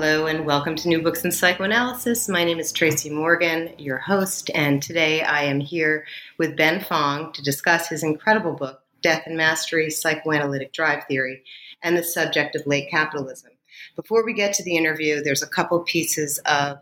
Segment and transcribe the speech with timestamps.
[0.00, 2.28] Hello, and welcome to New Books in Psychoanalysis.
[2.28, 6.06] My name is Tracy Morgan, your host, and today I am here
[6.38, 11.42] with Ben Fong to discuss his incredible book, Death and Mastery Psychoanalytic Drive Theory,
[11.82, 13.50] and the subject of late capitalism.
[13.96, 16.78] Before we get to the interview, there's a couple pieces of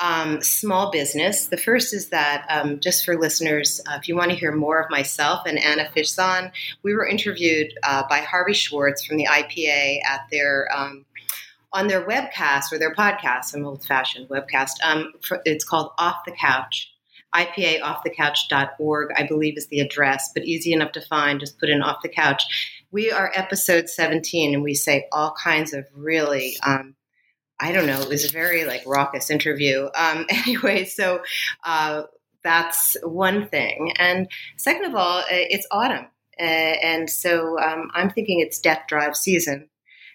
[0.00, 1.46] um, small business.
[1.46, 4.80] The first is that, um, just for listeners, uh, if you want to hear more
[4.80, 6.50] of myself and Anna Fishzon,
[6.82, 11.04] we were interviewed uh, by Harvey Schwartz from the IPA at their um,
[11.74, 14.70] on their webcast or their podcast, an old fashioned webcast.
[14.82, 15.12] Um,
[15.44, 16.90] it's called Off the Couch.
[17.34, 21.40] IPAOfftheCouch.org, I believe, is the address, but easy enough to find.
[21.40, 22.84] Just put in Off the Couch.
[22.92, 26.94] We are episode 17, and we say all kinds of really, um,
[27.58, 29.88] I don't know, it was a very like raucous interview.
[29.96, 31.24] Um, anyway, so
[31.64, 32.04] uh,
[32.44, 33.92] that's one thing.
[33.96, 36.06] And second of all, uh, it's autumn.
[36.38, 39.68] Uh, and so um, I'm thinking it's death drive season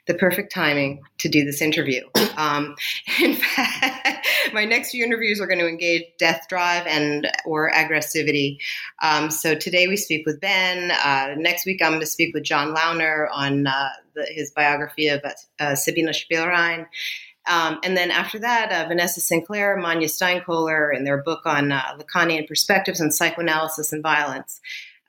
[0.10, 2.02] the perfect timing to do this interview.
[2.36, 2.76] Um,
[3.22, 8.58] in fact, my next few interviews are going to engage death drive and or aggressivity.
[9.04, 10.90] Um, so today we speak with Ben.
[10.92, 15.10] Uh, next week I'm going to speak with John Launer on uh, the, his biography
[15.10, 15.22] of
[15.60, 16.88] uh, Sabina Spielrein.
[17.48, 21.98] Um, and then after that, uh, Vanessa Sinclair, Manya Steinkoler, and their book on uh,
[22.00, 24.60] Lacanian perspectives on psychoanalysis and violence.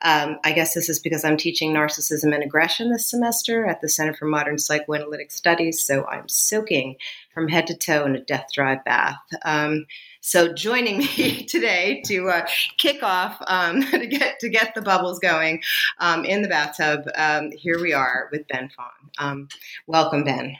[0.02, 3.88] Um, I guess this is because I'm teaching narcissism and aggression this semester at the
[3.88, 6.96] Center for Modern Psychoanalytic Studies, so I'm soaking
[7.32, 9.18] from head to toe in a death drive bath.
[9.44, 9.86] Um,
[10.20, 12.46] so joining me today to uh,
[12.78, 15.62] kick off um, to get to get the bubbles going
[15.98, 19.10] um, in the bathtub, um, here we are with Ben Fong.
[19.18, 19.48] Um,
[19.86, 20.56] welcome, Ben.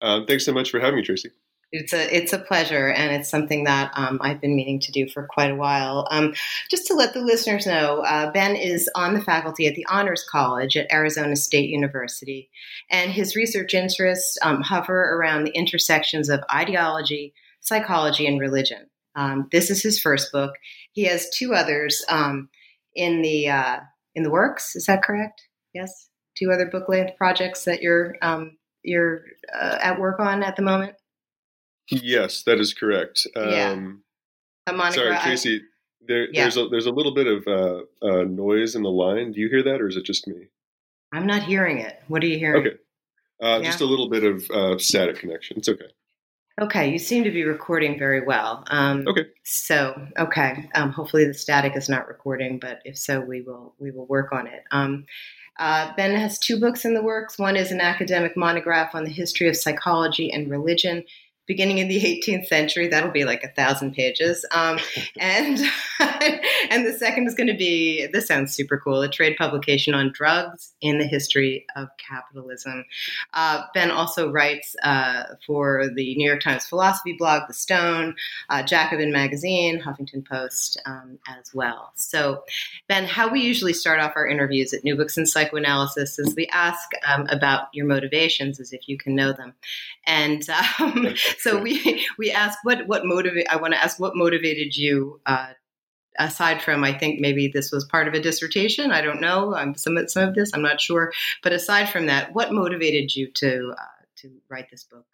[0.00, 1.30] Uh, thanks so much for having me, Tracy.
[1.70, 5.06] It's a it's a pleasure, and it's something that um, I've been meaning to do
[5.06, 6.08] for quite a while.
[6.10, 6.32] Um,
[6.70, 10.24] just to let the listeners know, uh, Ben is on the faculty at the Honors
[10.30, 12.48] College at Arizona State University,
[12.90, 18.86] and his research interests um, hover around the intersections of ideology, psychology, and religion.
[19.14, 20.54] Um, this is his first book.
[20.92, 22.48] He has two others um,
[22.94, 23.80] in the uh,
[24.14, 24.74] in the works.
[24.74, 25.42] Is that correct?
[25.74, 29.22] Yes, two other book length projects that you're um, you're
[29.54, 30.94] uh, at work on at the moment.
[31.90, 33.26] Yes, that is correct.
[33.34, 33.70] Yeah.
[33.70, 34.02] Um,
[34.92, 35.62] sorry, Tracy.
[36.06, 36.42] There, yeah.
[36.42, 39.32] There's a there's a little bit of uh, uh, noise in the line.
[39.32, 40.48] Do you hear that, or is it just me?
[41.12, 42.02] I'm not hearing it.
[42.08, 42.66] What are you hearing?
[42.66, 42.76] Okay,
[43.42, 43.62] uh, yeah.
[43.62, 45.58] just a little bit of uh, static connection.
[45.58, 45.88] It's okay.
[46.60, 48.64] Okay, you seem to be recording very well.
[48.68, 49.26] Um, okay.
[49.44, 50.68] So, okay.
[50.74, 54.32] Um, hopefully, the static is not recording, but if so, we will we will work
[54.32, 54.64] on it.
[54.70, 55.04] Um,
[55.58, 57.38] uh, ben has two books in the works.
[57.38, 61.04] One is an academic monograph on the history of psychology and religion
[61.48, 62.86] beginning in the 18th century.
[62.86, 64.44] That'll be like a thousand pages.
[64.52, 64.78] Um,
[65.18, 65.58] and
[66.70, 70.12] and the second is going to be this sounds super cool a trade publication on
[70.12, 72.84] drugs in the history of capitalism.
[73.32, 78.14] Uh, ben also writes uh, for the New York Times philosophy blog, The Stone,
[78.50, 81.92] uh, Jacobin Magazine, Huffington Post um, as well.
[81.94, 82.44] So,
[82.88, 86.46] Ben, how we usually start off our interviews at New Books in Psychoanalysis is we
[86.48, 89.54] ask um, about your motivations as if you can know them.
[90.06, 90.42] And
[90.78, 93.46] um, so we we ask what what motivate.
[93.50, 95.20] I want to ask what motivated you.
[95.26, 95.52] Uh,
[96.18, 98.90] aside from, I think maybe this was part of a dissertation.
[98.90, 99.54] I don't know.
[99.54, 101.12] Um, some some of this, I'm not sure.
[101.42, 105.06] But aside from that, what motivated you to uh, to write this book?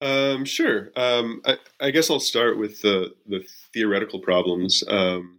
[0.00, 0.90] Um, sure.
[0.96, 4.82] Um, I, I, guess I'll start with the the theoretical problems.
[4.88, 5.38] Um,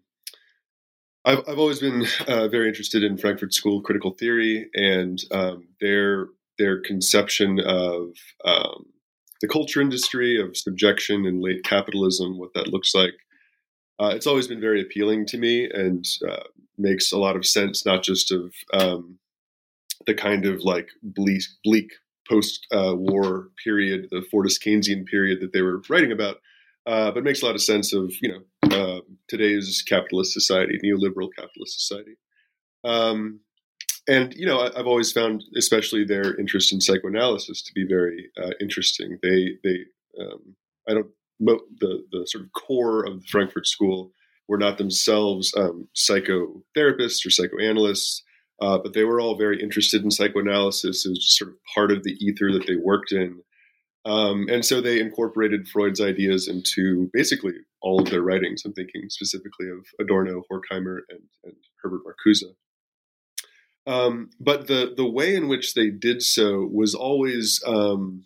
[1.26, 6.28] I've, I've always been uh, very interested in Frankfurt School critical theory and um, their
[6.58, 8.12] their conception of
[8.46, 8.86] um,
[9.44, 13.14] the culture industry, of subjection and late capitalism, what that looks like.
[14.00, 16.44] Uh, it's always been very appealing to me and uh,
[16.78, 19.20] makes a lot of sense, not just of um,
[20.08, 21.92] the kind of like bleak, bleak
[22.26, 26.38] post uh, war period, the Fordist Keynesian period that they were writing about,
[26.86, 31.28] uh, but makes a lot of sense of, you know, uh, today's capitalist society, neoliberal
[31.38, 32.16] capitalist society.
[32.86, 33.42] Um,
[34.08, 38.30] and you know I, have always found especially their interest in psychoanalysis to be very
[38.42, 39.80] uh, interesting they they
[40.20, 40.56] um,
[40.88, 41.08] i don't
[41.40, 44.12] the the sort of core of the frankfurt school
[44.48, 48.24] were not themselves um, psychotherapists or psychoanalysts
[48.62, 51.06] uh, but they were all very interested in psychoanalysis.
[51.06, 53.42] It was just sort of part of the ether that they worked in.
[54.06, 58.64] Um, and so they incorporated Freud's ideas into basically all of their writings.
[58.66, 62.44] I'm thinking specifically of Adorno, Horkheimer, and, and Herbert Marcuse.
[63.86, 68.24] Um, but the the way in which they did so was always um,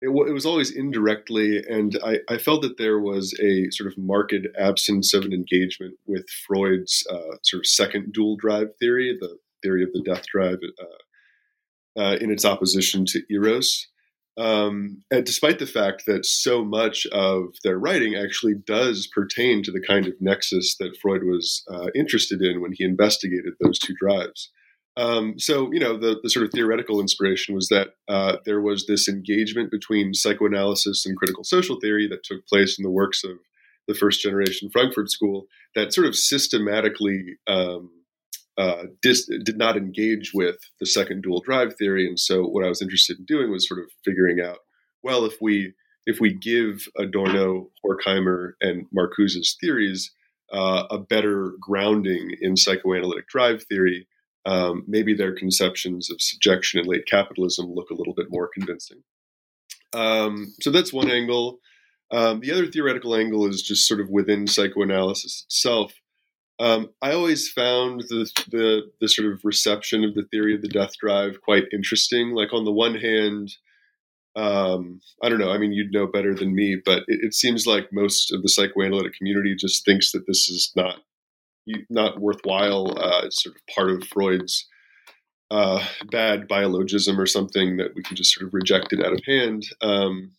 [0.00, 3.98] it, it, was always indirectly, and I, I, felt that there was a sort of
[3.98, 9.38] marked absence of an engagement with Freud's uh, sort of second dual drive theory, the
[9.62, 13.88] theory of the death drive, uh, uh, in its opposition to eros.
[14.36, 19.72] Um, and despite the fact that so much of their writing actually does pertain to
[19.72, 23.94] the kind of nexus that Freud was uh, interested in when he investigated those two
[24.00, 24.52] drives.
[24.98, 28.86] Um, so, you know, the, the sort of theoretical inspiration was that uh, there was
[28.86, 33.38] this engagement between psychoanalysis and critical social theory that took place in the works of
[33.86, 35.46] the first generation Frankfurt School
[35.76, 37.90] that sort of systematically um,
[38.58, 42.04] uh, dis- did not engage with the second dual drive theory.
[42.08, 44.58] And so, what I was interested in doing was sort of figuring out,
[45.04, 45.74] well, if we
[46.06, 50.10] if we give Adorno, Horkheimer, and Marcuse's theories
[50.52, 54.08] uh, a better grounding in psychoanalytic drive theory,
[54.48, 59.02] um, maybe their conceptions of subjection and late capitalism look a little bit more convincing.
[59.94, 61.58] Um, so that's one angle.
[62.10, 65.92] Um, the other theoretical angle is just sort of within psychoanalysis itself.
[66.58, 70.68] Um, I always found the, the, the sort of reception of the theory of the
[70.68, 72.30] death drive quite interesting.
[72.30, 73.50] Like on the one hand,
[74.34, 75.52] um, I don't know.
[75.52, 78.48] I mean, you'd know better than me, but it, it, seems like most of the
[78.48, 81.00] psychoanalytic community just thinks that this is not
[81.88, 82.96] not worthwhile.
[82.98, 84.66] Uh, sort of part of Freud's
[85.50, 89.20] uh, bad biologism or something that we can just sort of reject it out of
[89.26, 89.64] hand.
[89.80, 90.32] Um,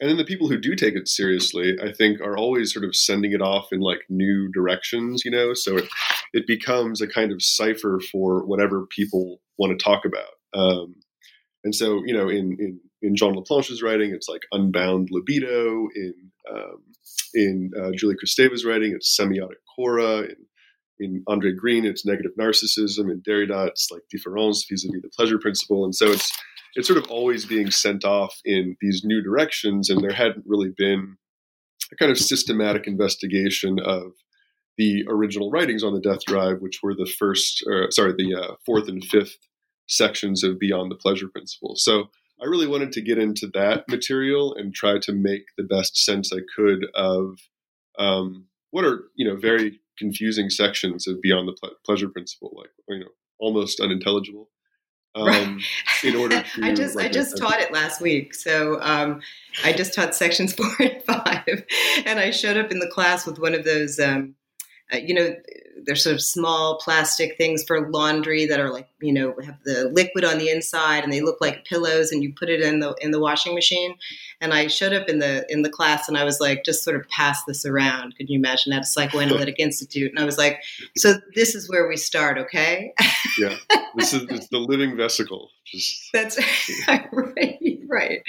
[0.00, 2.94] and then the people who do take it seriously, I think, are always sort of
[2.94, 5.54] sending it off in like new directions, you know.
[5.54, 5.88] So it
[6.32, 10.34] it becomes a kind of cipher for whatever people want to talk about.
[10.54, 10.96] Um,
[11.64, 15.88] and so, you know, in in in Jean Laplanche's writing, it's like unbound libido.
[15.94, 16.14] In
[16.52, 16.82] um,
[17.32, 20.28] in uh, Julia Kristeva's writing, it's semiotic chora.
[20.28, 20.36] In
[20.98, 23.10] in Andre Green, it's negative narcissism.
[23.10, 25.84] In Derrida, it's like difference vis-a-vis the pleasure principle.
[25.84, 26.32] And so it's
[26.74, 30.72] it's sort of always being sent off in these new directions, and there hadn't really
[30.76, 31.16] been
[31.92, 34.12] a kind of systematic investigation of
[34.76, 38.54] the original writings on the death drive, which were the first, or, sorry, the uh,
[38.66, 39.38] fourth and fifth
[39.88, 41.76] sections of Beyond the Pleasure Principle.
[41.76, 42.10] So
[42.42, 46.30] I really wanted to get into that material and try to make the best sense
[46.32, 47.38] I could of
[47.98, 52.70] um, what are you know very confusing sections of Beyond the Ple- Pleasure Principle, like
[52.88, 54.48] you know almost unintelligible.
[55.16, 55.60] Um,
[56.04, 59.22] in order to, I just like, I just taught it last week, so um,
[59.64, 61.64] I just taught sections four and five,
[62.04, 64.34] and I showed up in the class with one of those, um,
[64.92, 65.34] uh, you know,
[65.84, 69.88] they're sort of small plastic things for laundry that are like you know have the
[69.92, 72.94] liquid on the inside and they look like pillows and you put it in the
[73.00, 73.94] in the washing machine.
[74.40, 76.96] And i showed up in the in the class and i was like just sort
[76.96, 78.16] of pass this around.
[78.16, 80.10] Could you imagine at a psychoanalytic institute.
[80.10, 80.62] And i was like
[80.96, 82.92] so this is where we start okay?
[83.38, 83.56] Yeah.
[83.96, 85.50] This is it's the living vesicle.
[85.66, 86.38] Just that's
[86.88, 87.08] right
[87.88, 88.22] right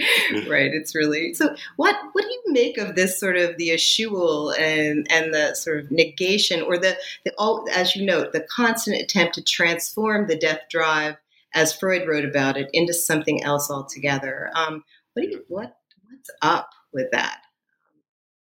[0.48, 0.72] right.
[0.74, 5.08] It's really so what what do you make of this sort of the eschewal and
[5.10, 7.34] and the sort of negation or the the
[7.74, 11.18] as you note the constant attempt to transform the death drive
[11.54, 14.52] as freud wrote about it into something else altogether.
[14.54, 15.78] Um, what do you what
[16.10, 17.40] what's up with that?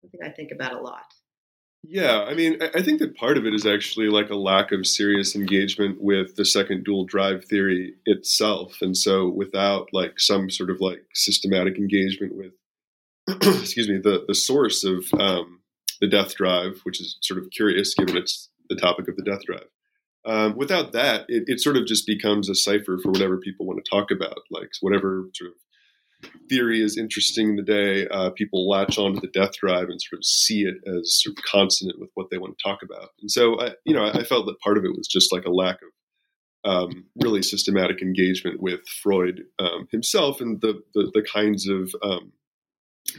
[0.03, 1.05] Something i think about a lot.
[1.85, 4.87] Yeah, I mean, I think that part of it is actually like a lack of
[4.87, 8.79] serious engagement with the second dual drive theory itself.
[8.83, 12.53] And so without like some sort of like systematic engagement with,
[13.61, 15.61] excuse me, the, the source of um,
[16.01, 19.43] the death drive, which is sort of curious given it's the topic of the death
[19.45, 19.69] drive.
[20.25, 23.83] Um, without that, it, it sort of just becomes a cipher for whatever people want
[23.83, 25.57] to talk about, like whatever sort of
[26.49, 30.19] theory is interesting in the day, uh, people latch onto the death drive and sort
[30.19, 33.11] of see it as sort of consonant with what they want to talk about.
[33.21, 35.51] And so, I, you know, I felt that part of it was just like a
[35.51, 35.89] lack of
[36.71, 42.33] um, really systematic engagement with Freud um, himself and the, the, the kinds of um,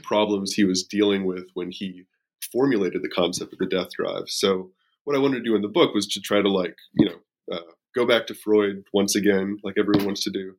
[0.03, 2.03] problems he was dealing with when he
[2.51, 4.23] formulated the concept of the death drive.
[4.27, 4.71] So,
[5.09, 7.15] what I wanted to do in the book was to try to like, you know,
[7.51, 10.53] uh, go back to Freud once again, like everyone wants to do,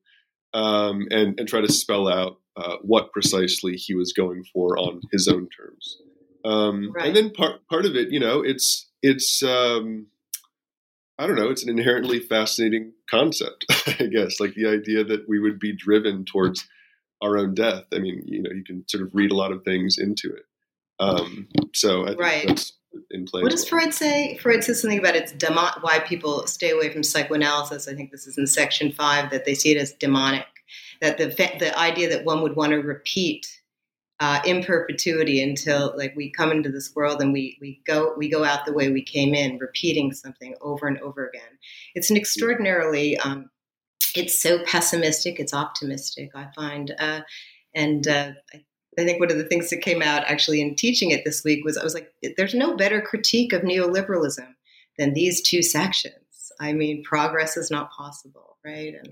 [0.52, 5.02] um, and, and try to spell out uh, what precisely he was going for on
[5.12, 5.98] his own terms.
[6.44, 7.06] Um, right.
[7.06, 10.08] And then part part of it, you know, it's it's um,
[11.16, 13.66] I don't know, it's an inherently fascinating concept,
[14.00, 16.66] I guess, like the idea that we would be driven towards
[17.22, 17.84] our own death.
[17.94, 20.42] I mean, you know, you can sort of read a lot of things into it.
[20.98, 22.48] Um, so I think right.
[22.48, 22.72] that's
[23.10, 23.42] in play.
[23.42, 23.68] What does.
[23.68, 24.38] Freud say?
[24.38, 27.88] Freud says something about it's demon- why people stay away from psychoanalysis.
[27.88, 30.46] I think this is in section five that they see it as demonic.
[31.00, 33.60] That the the idea that one would want to repeat
[34.20, 38.28] uh, in perpetuity until like we come into this world and we we go we
[38.28, 41.58] go out the way we came in, repeating something over and over again.
[41.94, 43.50] It's an extraordinarily um,
[44.14, 45.38] it's so pessimistic.
[45.38, 46.30] It's optimistic.
[46.34, 47.20] I find, uh,
[47.74, 48.64] and uh, I
[48.98, 51.64] I think one of the things that came out actually in teaching it this week
[51.64, 54.48] was I was like, there's no better critique of neoliberalism
[54.98, 56.52] than these two sections.
[56.58, 58.94] I mean, progress is not possible, right?
[58.94, 59.08] And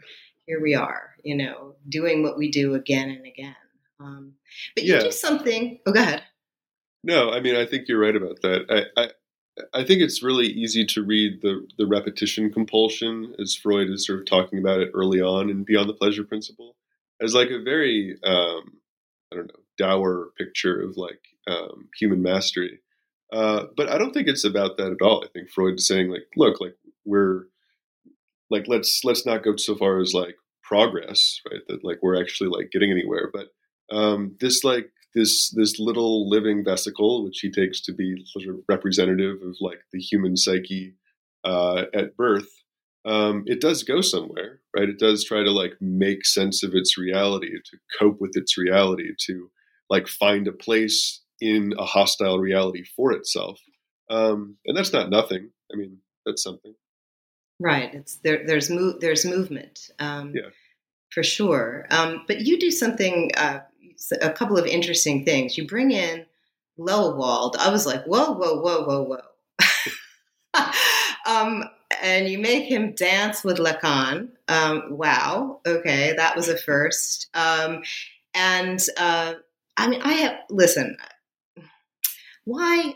[0.46, 3.54] here we are, you know, doing what we do again and again.
[4.00, 4.34] Um,
[4.74, 5.00] but you yeah.
[5.00, 5.78] do something.
[5.86, 6.22] Oh, go ahead.
[7.04, 8.66] No, I mean, I think you're right about that.
[8.68, 9.10] I, I,
[9.72, 14.20] I think it's really easy to read the the repetition compulsion, as Freud is sort
[14.20, 16.76] of talking about it early on in Beyond the Pleasure Principle,
[17.20, 18.78] as like a very um,
[19.32, 22.80] I don't know dour picture of like um, human mastery.
[23.32, 25.22] Uh, but I don't think it's about that at all.
[25.24, 27.44] I think Freud is saying like, look, like we're
[28.50, 31.60] like let's let's not go so far as like progress, right?
[31.68, 33.30] That like we're actually like getting anywhere.
[33.32, 33.48] But
[33.90, 38.62] um, this like this this little living vesicle, which he takes to be sort of
[38.68, 40.94] representative of like the human psyche
[41.44, 42.62] uh, at birth,
[43.04, 44.88] um, it does go somewhere, right?
[44.88, 49.10] It does try to like make sense of its reality, to cope with its reality,
[49.26, 49.50] to
[49.90, 53.60] like find a place in a hostile reality for itself.
[54.10, 55.50] Um, and that's not nothing.
[55.72, 56.74] I mean, that's something.
[57.60, 57.92] Right.
[57.94, 58.46] It's there.
[58.46, 59.00] There's move.
[59.00, 59.90] There's movement.
[59.98, 60.50] Um, yeah.
[61.10, 61.86] For sure.
[61.90, 63.30] Um, but you do something.
[63.36, 63.60] Uh,
[64.22, 65.58] a couple of interesting things.
[65.58, 66.26] You bring in
[66.78, 67.56] Loewald.
[67.58, 70.62] I was like, whoa, whoa, whoa, whoa, whoa.
[71.26, 71.64] um,
[72.02, 74.28] and you make him dance with Lacan.
[74.46, 75.60] Um, wow.
[75.66, 77.28] Okay, that was a first.
[77.34, 77.82] Um,
[78.34, 79.34] and uh,
[79.78, 80.96] I mean, I have listen.
[82.44, 82.94] Why,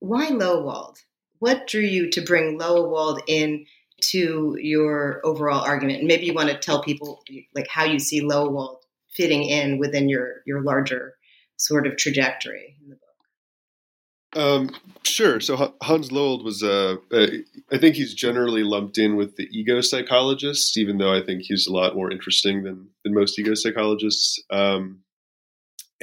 [0.00, 0.96] why Loewald?
[1.38, 3.66] What drew you to bring Loewald in
[4.10, 6.00] to your overall argument?
[6.00, 7.22] And maybe you want to tell people
[7.54, 8.78] like how you see Loewald
[9.14, 11.14] fitting in within your your larger
[11.56, 14.42] sort of trajectory in the book.
[14.42, 14.70] Um,
[15.04, 15.38] sure.
[15.38, 20.76] So Hans Loewald was, uh, I think he's generally lumped in with the ego psychologists,
[20.76, 24.42] even though I think he's a lot more interesting than than most ego psychologists.
[24.50, 25.03] Um,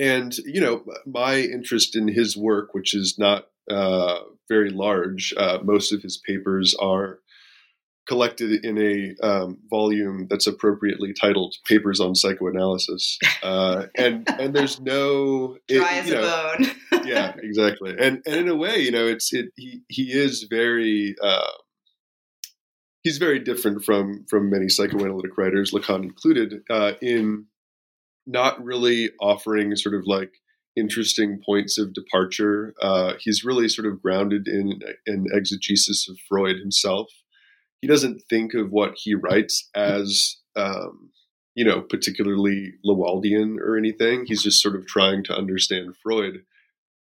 [0.01, 5.59] and you know my interest in his work which is not uh, very large uh,
[5.63, 7.19] most of his papers are
[8.07, 13.17] collected in a um, volume that's appropriately titled papers on psychoanalysis.
[13.43, 16.57] Uh, and and there's no it, dry as know, a
[16.91, 17.05] bone.
[17.07, 17.95] yeah exactly.
[17.99, 21.51] And and in a way you know it's it he he is very uh,
[23.01, 27.47] he's very different from from many psychoanalytic writers lacan included uh, in
[28.31, 30.31] not really offering sort of like
[30.75, 32.73] interesting points of departure.
[32.81, 37.07] Uh, he's really sort of grounded in an exegesis of Freud himself.
[37.81, 41.11] He doesn't think of what he writes as, um,
[41.55, 44.25] you know, particularly Loewaldian or anything.
[44.25, 46.43] He's just sort of trying to understand Freud.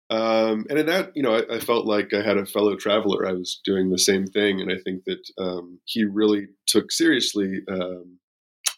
[0.09, 3.27] Um, and in that, you know, I, I, felt like I had a fellow traveler.
[3.27, 7.63] I was doing the same thing, and I think that um, he really took seriously
[7.69, 8.19] um,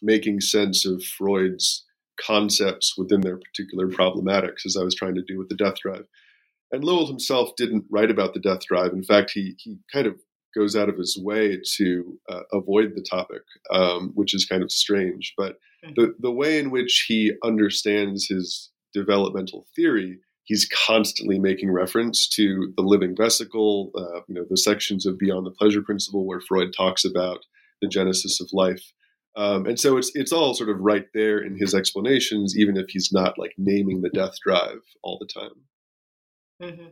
[0.01, 1.85] making sense of Freud's
[2.25, 6.05] concepts within their particular problematics, as I was trying to do with the death drive.
[6.71, 8.93] And Loewald himself didn't write about the death drive.
[8.93, 10.15] In fact, he he kind of
[10.55, 14.71] goes out of his way to uh, avoid the topic, um, which is kind of
[14.71, 15.33] strange.
[15.37, 15.91] But hmm.
[15.95, 22.73] the the way in which he understands his developmental theory, he's constantly making reference to
[22.75, 26.73] the living vesicle, uh, you know, the sections of Beyond the Pleasure Principle where Freud
[26.75, 27.45] talks about
[27.81, 28.91] the genesis of life.
[29.35, 32.89] Um, and so it's it's all sort of right there in his explanations, even if
[32.89, 35.51] he's not like naming the death drive all the time.
[36.61, 36.87] Mm-hmm.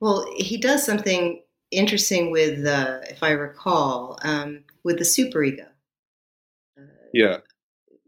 [0.00, 5.66] Well, he does something interesting with, uh, if I recall, um, with the superego.
[6.78, 7.38] Uh, yeah.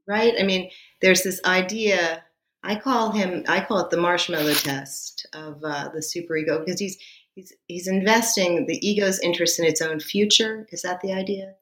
[0.06, 0.34] Right.
[0.38, 2.24] I mean, there's this idea.
[2.64, 3.44] I call him.
[3.48, 6.98] I call it the marshmallow test of uh, the superego because he's
[7.34, 10.66] he's he's investing the ego's interest in its own future.
[10.70, 11.54] Is that the idea?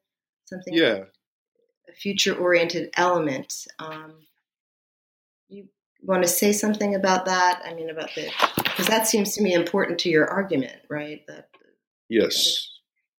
[0.45, 0.73] Something.
[0.73, 1.03] Yeah
[1.95, 3.67] future oriented element.
[3.79, 4.13] Um,
[5.49, 5.67] you
[6.01, 7.61] want to say something about that?
[7.65, 11.25] I mean, about the because that seems to me important to your argument, right?
[11.27, 11.49] That
[12.09, 12.69] yes,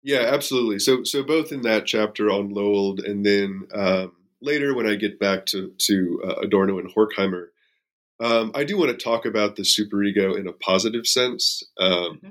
[0.03, 0.79] yeah, absolutely.
[0.79, 5.19] So, so both in that chapter on Loewald, and then um, later when I get
[5.19, 7.47] back to to uh, Adorno and Horkheimer,
[8.19, 11.63] um, I do want to talk about the superego in a positive sense.
[11.79, 12.29] Um, mm-hmm.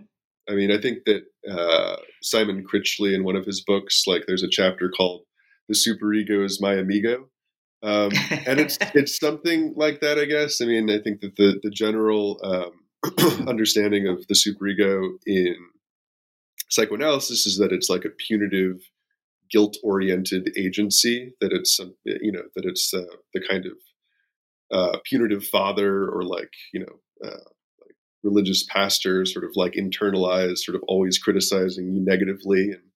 [0.49, 4.43] I mean, I think that uh, Simon Critchley in one of his books, like there's
[4.43, 5.23] a chapter called
[5.71, 7.29] the superego is my amigo.
[7.83, 8.11] Um,
[8.47, 10.61] and it's it's something like that, I guess.
[10.61, 15.57] I mean, I think that the the general um, understanding of the superego in
[16.69, 18.83] psychoanalysis is that it's like a punitive,
[19.51, 21.33] guilt-oriented agency.
[21.41, 23.73] That it's you know that it's uh, the kind of
[24.73, 27.45] uh, punitive father or like you know uh,
[27.81, 32.90] like religious pastor, sort of like internalized, sort of always criticizing you negatively and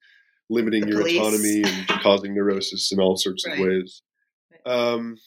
[0.51, 3.59] limiting your autonomy and causing neurosis in all sorts right.
[3.59, 4.03] of ways.
[4.67, 5.19] Um,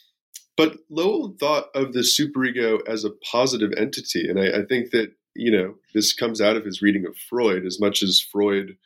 [0.55, 5.13] but Loewald thought of the superego as a positive entity, and I, I think that
[5.36, 7.65] you know this comes out of his reading of Freud.
[7.65, 8.77] As much as Freud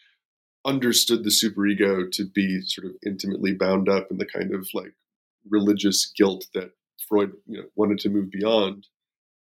[0.65, 4.93] understood the superego to be sort of intimately bound up in the kind of like
[5.49, 6.71] religious guilt that
[7.07, 8.87] Freud you know, wanted to move beyond.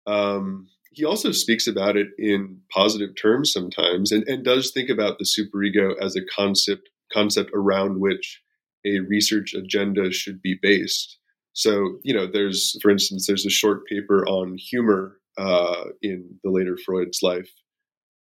[0.07, 5.17] Um, he also speaks about it in positive terms sometimes, and, and does think about
[5.17, 8.41] the superego as a concept concept around which
[8.85, 11.17] a research agenda should be based.
[11.53, 16.49] So, you know, there's, for instance, there's a short paper on humor uh, in the
[16.49, 17.51] later Freud's life,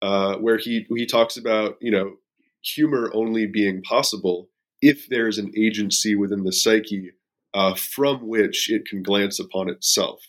[0.01, 2.16] uh, where he he talks about, you know,
[2.63, 4.50] humor only being possible
[4.82, 7.12] if there is an agency within the psyche
[7.54, 10.22] uh, from which it can glance upon itself.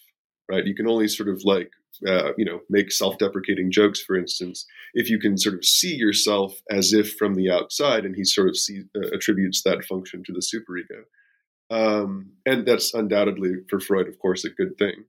[0.48, 0.66] Right?
[0.66, 1.70] You can only sort of like
[2.06, 6.60] uh, you know make self-deprecating jokes for instance if you can sort of see yourself
[6.70, 10.32] as if from the outside and he sort of see, uh, attributes that function to
[10.32, 11.04] the superego.
[11.70, 15.04] Um, and that's undoubtedly for freud of course a good thing.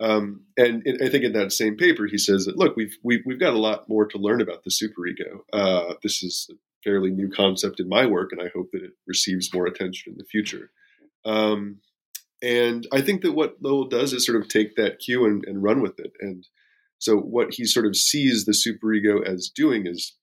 [0.00, 3.40] Um, and i think in that same paper he says that look we've we've, we've
[3.40, 5.40] got a lot more to learn about the superego.
[5.52, 8.92] Uh, this is a fairly new concept in my work and i hope that it
[9.06, 10.70] receives more attention in the future.
[11.24, 11.78] Um,
[12.44, 15.62] and I think that what Loewald does is sort of take that cue and, and
[15.62, 16.12] run with it.
[16.20, 16.46] And
[16.98, 20.14] so what he sort of sees the superego as doing is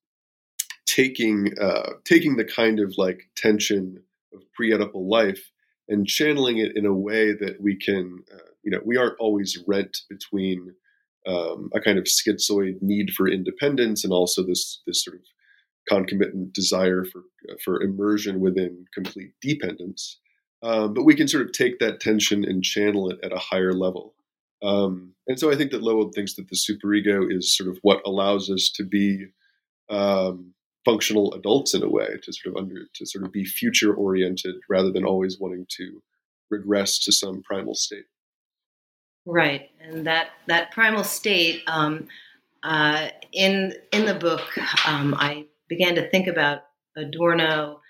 [0.86, 5.52] taking uh, taking the kind of like tension of pre-Oedipal life
[5.90, 9.58] and channeling it in a way that we can, uh, you know, we aren't always
[9.68, 10.76] rent between
[11.26, 15.24] um, a kind of schizoid need for independence and also this this sort of
[15.90, 17.24] concomitant desire for
[17.66, 20.20] for immersion within complete dependence.
[20.64, 23.74] Um, but we can sort of take that tension and channel it at a higher
[23.74, 24.14] level.
[24.62, 28.02] Um, and so I think that Loewald thinks that the superego is sort of what
[28.06, 29.28] allows us to be
[29.90, 30.54] um,
[30.86, 34.56] functional adults in a way, to sort of under to sort of be future oriented
[34.70, 36.02] rather than always wanting to
[36.50, 38.06] regress to some primal state.
[39.26, 42.08] Right, and that that primal state um,
[42.64, 44.58] uh, in in the book,
[44.88, 46.64] um, I began to think about
[46.98, 47.81] Adorno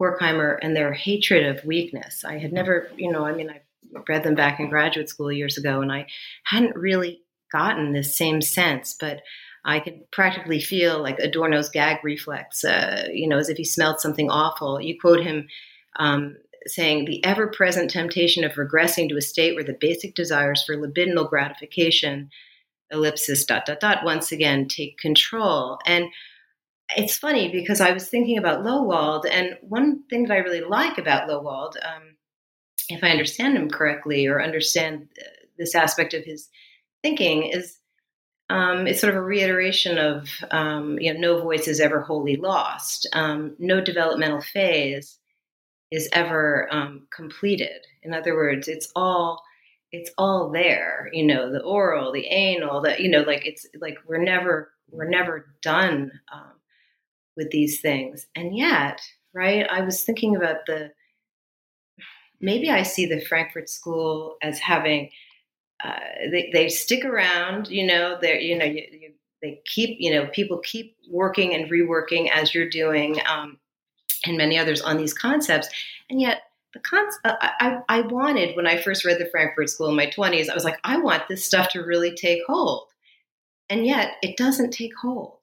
[0.00, 2.24] Horkheimer and their hatred of weakness.
[2.24, 3.60] I had never, you know, I mean, I
[4.08, 6.06] read them back in graduate school years ago, and I
[6.44, 9.22] hadn't really gotten this same sense, but
[9.64, 14.00] I could practically feel like Adorno's gag reflex, uh, you know, as if he smelled
[14.00, 14.80] something awful.
[14.80, 15.48] You quote him
[15.98, 16.36] um,
[16.66, 20.76] saying, The ever present temptation of regressing to a state where the basic desires for
[20.76, 22.30] libidinal gratification,
[22.90, 25.78] ellipsis, dot, dot, dot, once again take control.
[25.84, 26.06] And
[26.96, 30.98] it's funny because I was thinking about Loewald, and one thing that I really like
[30.98, 32.16] about Loewald, um,
[32.88, 36.48] if I understand him correctly or understand uh, this aspect of his
[37.02, 37.78] thinking, is
[38.48, 42.36] um, it's sort of a reiteration of um, you know no voice is ever wholly
[42.36, 45.18] lost, um, no developmental phase
[45.90, 47.86] is ever um, completed.
[48.02, 49.42] In other words, it's all
[49.92, 51.10] it's all there.
[51.12, 55.08] You know, the oral, the anal, the you know, like it's like we're never we're
[55.08, 56.52] never done um,
[57.36, 58.26] with these things.
[58.34, 59.00] And yet,
[59.32, 60.92] right, I was thinking about the
[62.40, 65.10] maybe I see the Frankfurt School as having
[65.82, 65.98] uh,
[66.30, 70.26] they, they stick around, you know, they're, you know, you, you, they keep, you know,
[70.26, 73.58] people keep working and reworking as you're doing, um,
[74.26, 75.70] and many others on these concepts.
[76.10, 76.42] And yet,
[76.74, 80.06] the concept uh, I, I wanted when I first read the Frankfurt School in my
[80.06, 82.88] 20s, I was like, I want this stuff to really take hold.
[83.70, 85.39] And yet, it doesn't take hold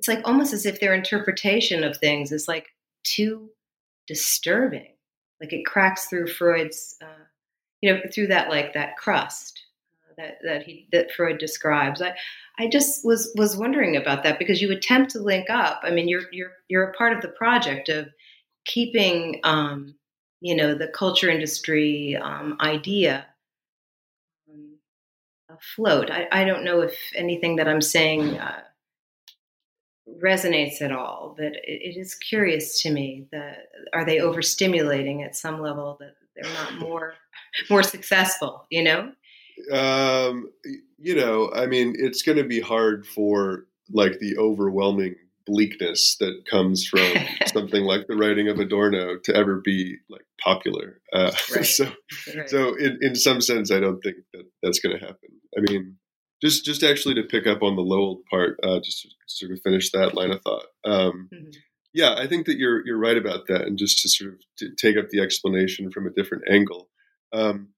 [0.00, 2.68] it's like almost as if their interpretation of things is like
[3.04, 3.50] too
[4.06, 4.94] disturbing.
[5.42, 7.24] Like it cracks through Freud's, uh,
[7.82, 9.60] you know, through that like that crust
[10.08, 12.00] uh, that that he that Freud describes.
[12.00, 12.14] I
[12.58, 15.80] I just was was wondering about that because you attempt to link up.
[15.82, 18.08] I mean, you're you're you're a part of the project of
[18.64, 19.94] keeping, um,
[20.40, 23.26] you know, the culture industry um, idea
[24.50, 24.78] um,
[25.50, 26.10] afloat.
[26.10, 28.38] I, I don't know if anything that I'm saying.
[28.38, 28.62] Uh,
[30.22, 31.34] resonates at all.
[31.36, 36.14] But it, it is curious to me that are they overstimulating at some level that
[36.34, 37.14] they're not more
[37.70, 38.66] more successful?
[38.70, 39.12] You know.
[39.72, 40.50] Um,
[40.98, 46.44] you know, I mean, it's going to be hard for like the overwhelming bleakness that
[46.48, 47.12] comes from
[47.46, 51.00] something like the writing of Adorno to ever be like popular.
[51.12, 51.66] Uh, right.
[51.66, 51.90] So,
[52.36, 52.48] right.
[52.48, 55.30] so in, in some sense, I don't think that that's going to happen.
[55.56, 55.96] I mean,
[56.42, 59.60] just just actually to pick up on the Loewald part, uh, just to sort of
[59.62, 60.66] finish that line of thought.
[60.84, 61.50] Um, mm-hmm.
[61.92, 64.70] Yeah, I think that you're you're right about that, and just to sort of to
[64.76, 66.88] take up the explanation from a different angle,
[67.32, 67.70] um,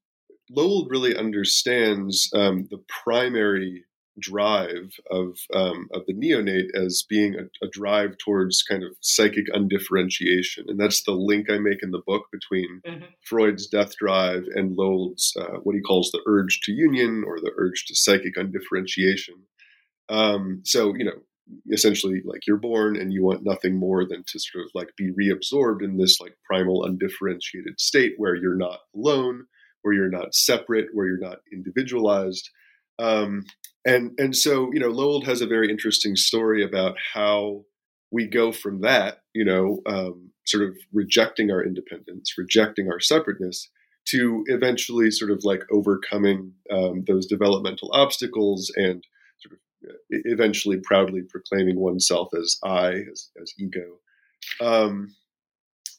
[0.51, 3.85] Loewald really understands um, the primary
[4.19, 9.47] drive of um, of the neonate as being a, a, drive towards kind of psychic
[9.53, 13.05] undifferentiation, and that's the link I make in the book between mm-hmm.
[13.25, 17.53] Freud's death drive and Loewald's uh, what he calls the urge to union or the
[17.57, 19.35] urge to psychic undifferentiation.
[20.09, 21.23] Um, so you know,
[21.71, 25.11] essentially, like you're born and you want nothing more than to sort of like be
[25.13, 29.47] reabsorbed in this like primal undifferentiated state where you're not alone,
[29.83, 32.51] where you're not separate, where you're not individualized.
[33.03, 33.45] Um,
[33.85, 37.65] and and so you know Loewald has a very interesting story about how
[38.11, 43.69] we go from that you know um, sort of rejecting our independence rejecting our separateness
[44.05, 49.05] to eventually sort of like overcoming um, those developmental obstacles and
[49.39, 53.99] sort of uh, eventually proudly proclaiming oneself as I, as, as ego.
[54.61, 55.15] Um,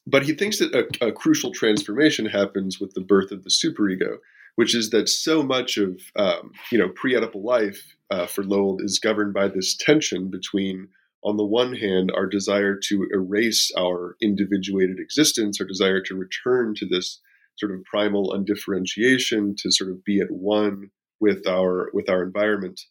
[0.05, 4.17] but he thinks that a, a, crucial transformation happens with the birth of the superego,
[4.55, 8.99] which is that so much of um, you know pre-Oedipal life uh, for Loewald is
[8.99, 10.87] governed by this tension between,
[11.23, 16.75] on the one hand, our desire to erase our individuated existence, our desire to return
[16.75, 17.19] to this
[17.57, 22.81] sort of primal undifferentiation, to sort of be at one with our with our environment,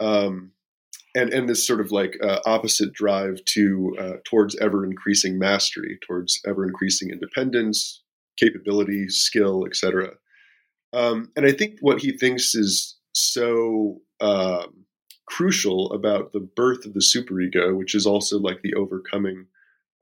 [0.00, 0.50] um,
[1.14, 5.98] and and this sort of like uh, opposite drive to uh, towards ever increasing mastery,
[6.06, 8.02] towards ever increasing independence,
[8.36, 10.10] capability, skill, etc.
[10.92, 14.84] Um, and I think what he thinks is so um,
[15.26, 19.46] crucial about the birth of the superego, which is also like the overcoming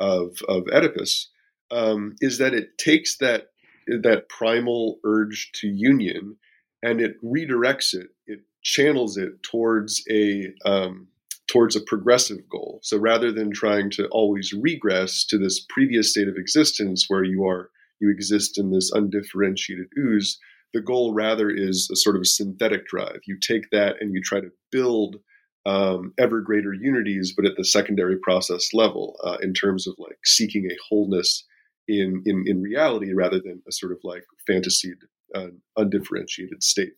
[0.00, 1.30] of of Oedipus,
[1.70, 3.48] um, is that it takes that
[3.86, 6.36] that primal urge to union
[6.82, 11.08] and it redirects it, it channels it towards a um,
[11.46, 12.80] towards a progressive goal.
[12.82, 17.44] So rather than trying to always regress to this previous state of existence where you
[17.46, 17.70] are
[18.00, 20.38] you exist in this undifferentiated ooze,
[20.74, 23.20] the goal rather is a sort of a synthetic drive.
[23.26, 25.16] You take that and you try to build
[25.64, 30.18] um, ever greater unities, but at the secondary process level, uh, in terms of like
[30.24, 31.46] seeking a wholeness
[31.88, 34.98] in in, in reality rather than a sort of like fantasied,
[35.34, 36.94] uh, undifferentiated state.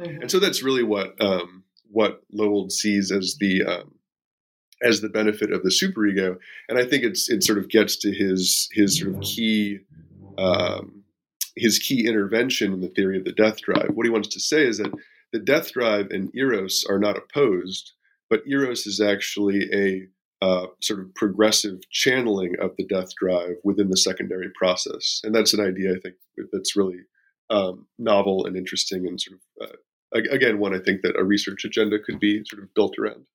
[0.00, 0.22] Mm-hmm.
[0.22, 3.96] And so that's really what um, what Loewald sees as the um,
[4.82, 6.36] as the benefit of the superego,
[6.68, 9.80] and I think it's it sort of gets to his his sort of key
[10.38, 11.03] um,
[11.56, 13.90] his key intervention in the theory of the death drive.
[13.94, 14.92] What he wants to say is that
[15.32, 17.92] the death drive and eros are not opposed,
[18.30, 20.06] but eros is actually a
[20.44, 25.54] uh, sort of progressive channeling of the death drive within the secondary process, and that's
[25.54, 26.16] an idea I think
[26.52, 26.98] that's really
[27.50, 31.64] um, novel and interesting, and sort of uh, again one I think that a research
[31.64, 33.26] agenda could be sort of built around.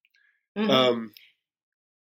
[0.57, 0.69] Mm-hmm.
[0.69, 1.13] Um,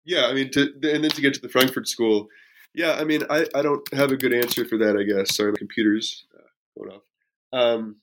[0.06, 2.28] yeah, I mean, to, and then to get to the Frankfurt School,
[2.74, 4.98] yeah, I mean, I, I don't have a good answer for that.
[4.98, 7.04] I guess sorry, my computer's uh, going off.
[7.52, 7.98] Um,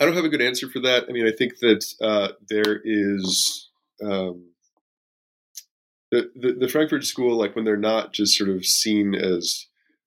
[0.00, 1.04] I don't have a good answer for that.
[1.08, 3.68] I mean, I think that uh, there is
[4.02, 4.46] um,
[6.10, 9.66] the, the, the Frankfurt School, like when they're not just sort of seen as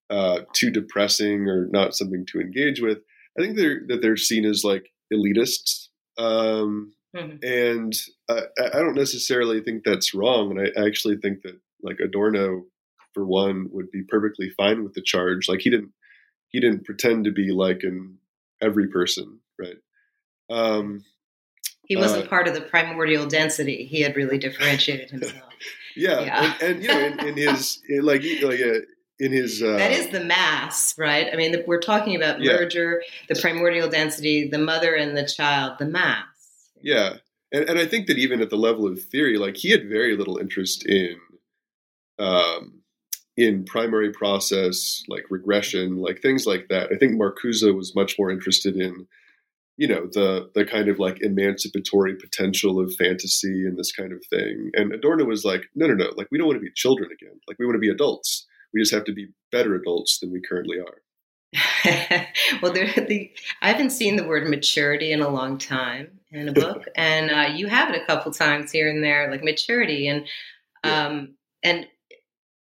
[0.10, 3.00] uh, too depressing or not something to engage with.
[3.38, 7.38] I think they're that they're seen as like elitists, um, mm-hmm.
[7.44, 7.94] and
[8.30, 8.42] I,
[8.74, 10.52] I, don't necessarily think that's wrong.
[10.52, 12.66] And I actually think that like Adorno
[13.16, 15.50] for one, would be perfectly fine with the charge.
[15.50, 15.92] Like he didn't
[16.50, 18.20] he didn't pretend to be like an
[18.62, 19.78] every person, right?
[20.52, 21.04] Um,
[21.88, 23.86] he wasn't uh, part of the primordial density.
[23.86, 25.50] He had really differentiated himself.
[25.96, 26.54] yeah, yeah.
[26.62, 28.82] And, and, you know, in, in his in like like a, uh,
[29.18, 31.28] in his uh, that is the mass, right?
[31.32, 35.78] I mean, the, we're talking about merger, the primordial density, the mother and the child,
[35.80, 36.26] the mass.
[36.82, 37.18] Yeah,
[37.52, 40.18] and and I think that even at the level of theory, like he had very
[40.18, 41.18] little interest in
[42.20, 42.82] um,
[43.38, 46.92] in primary process, like regression, like things like that.
[46.92, 49.08] I think Marcuse was much more interested in,
[49.78, 54.24] you know, the the kind of like emancipatory potential of fantasy and this kind of
[54.30, 54.72] thing.
[54.74, 57.40] And Adorno was like, no, no, no, like we don't want to be children again.
[57.48, 58.46] Like we want to be adults.
[58.74, 61.02] We just have to be better adults than we currently are.
[62.62, 66.54] well, there, the, I haven't seen the word maturity in a long time in a
[66.54, 70.28] book, and uh, you have it a couple times here and there, like maturity, and
[70.84, 71.88] um, and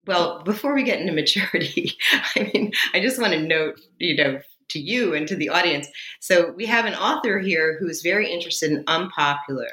[0.08, 1.98] well, before we get into maturity,
[2.36, 5.88] I mean, I just want to note, you know, to you and to the audience.
[6.20, 9.68] So we have an author here who's very interested in unpopular,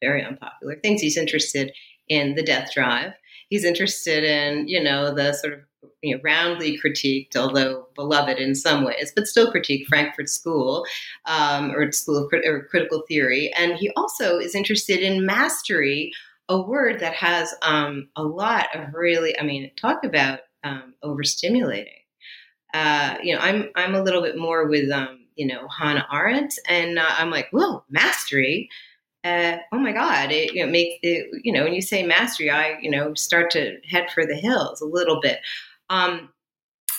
[0.00, 1.00] very unpopular things.
[1.00, 1.72] He's interested
[2.08, 3.12] in the death drive.
[3.48, 5.60] He's interested in, you know, the sort of
[6.02, 10.84] you know, roundly critiqued, although beloved in some ways, but still critiqued Frankfurt School
[11.26, 13.52] um, or School of or Critical Theory.
[13.54, 16.12] And he also is interested in mastery,
[16.48, 22.02] a word that has um, a lot of really, I mean, talk about um, overstimulating.
[22.74, 26.54] Uh, you know, I'm I'm a little bit more with um, you know Hannah Arendt,
[26.68, 28.68] and uh, I'm like, whoa, mastery.
[29.24, 32.48] Uh, oh my God, it you know, makes it, you know, when you say mastery,
[32.48, 35.40] I, you know, start to head for the hills a little bit.
[35.90, 36.28] Um,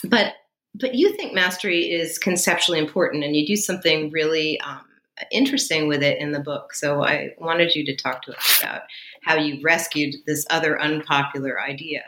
[0.03, 0.33] but
[0.75, 4.83] but you think mastery is conceptually important, and you do something really um,
[5.31, 6.73] interesting with it in the book.
[6.73, 8.81] So I wanted you to talk to us about
[9.27, 12.01] how you rescued this other unpopular idea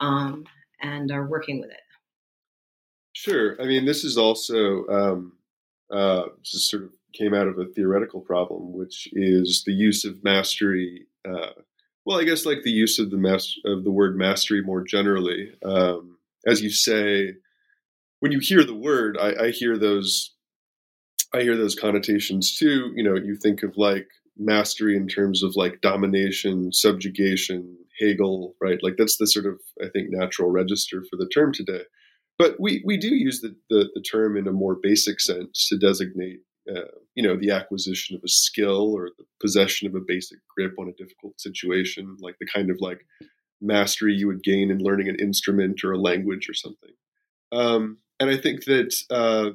[0.00, 0.44] um,
[0.82, 1.80] and are working with it.
[3.12, 3.56] Sure.
[3.62, 5.32] I mean, this is also um,
[5.88, 10.24] uh, just sort of came out of a theoretical problem, which is the use of
[10.24, 11.06] mastery.
[11.24, 11.50] Uh,
[12.04, 15.52] well, I guess like the use of the mas- of the word mastery more generally.
[15.64, 17.34] Um, as you say,
[18.18, 20.34] when you hear the word, I, I hear those,
[21.32, 22.92] I hear those connotations too.
[22.96, 28.78] You know, you think of like mastery in terms of like domination, subjugation, Hegel, right?
[28.82, 31.82] Like that's the sort of I think natural register for the term today.
[32.38, 35.76] But we, we do use the, the, the term in a more basic sense to
[35.76, 36.38] designate
[36.70, 36.82] uh,
[37.14, 40.88] you know the acquisition of a skill or the possession of a basic grip on
[40.88, 43.00] a difficult situation, like the kind of like
[43.60, 46.92] mastery you would gain in learning an instrument or a language or something.
[47.50, 49.50] Um, and I think that uh,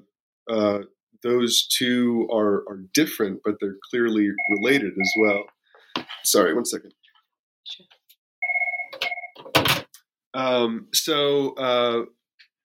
[0.52, 0.80] uh,
[1.24, 5.44] those two are are different, but they're clearly related as well.
[6.24, 6.94] Sorry, one second.
[10.34, 12.06] Um, so uh,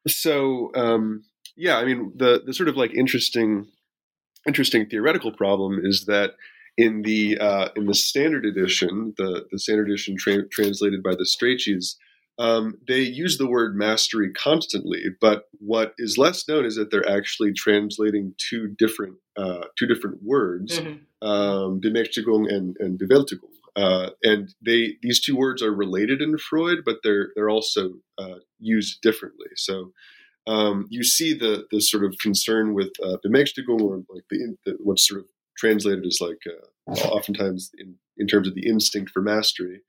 [0.06, 1.22] so um,
[1.56, 3.66] yeah, I mean the the sort of like interesting
[4.46, 6.32] interesting theoretical problem is that
[6.76, 11.26] in the uh, in the standard edition, the the standard edition tra- translated by the
[11.26, 11.96] Strachey's,
[12.38, 15.04] um, they use the word mastery constantly.
[15.20, 20.22] But what is less known is that they're actually translating two different uh, two different
[20.22, 21.28] words, mm-hmm.
[21.28, 23.54] um, Bemächtigung and, and Bewältigung.
[23.76, 28.38] Uh, and they these two words are related in Freud, but they're they're also uh,
[28.58, 29.48] used differently.
[29.56, 29.92] So
[30.46, 34.76] um, you see the the sort of concern with uh, Bemächtigung, or like the, the,
[34.80, 39.20] what's sort of translated as like uh, oftentimes in, in terms of the instinct for
[39.20, 39.82] mastery,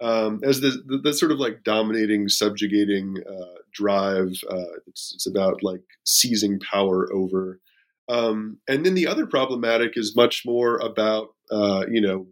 [0.00, 4.32] um, as the, the, the, sort of like dominating, subjugating uh, drive.
[4.50, 7.60] Uh, it's, it's about like seizing power over.
[8.08, 12.26] Um, and then the other problematic is much more about uh, you know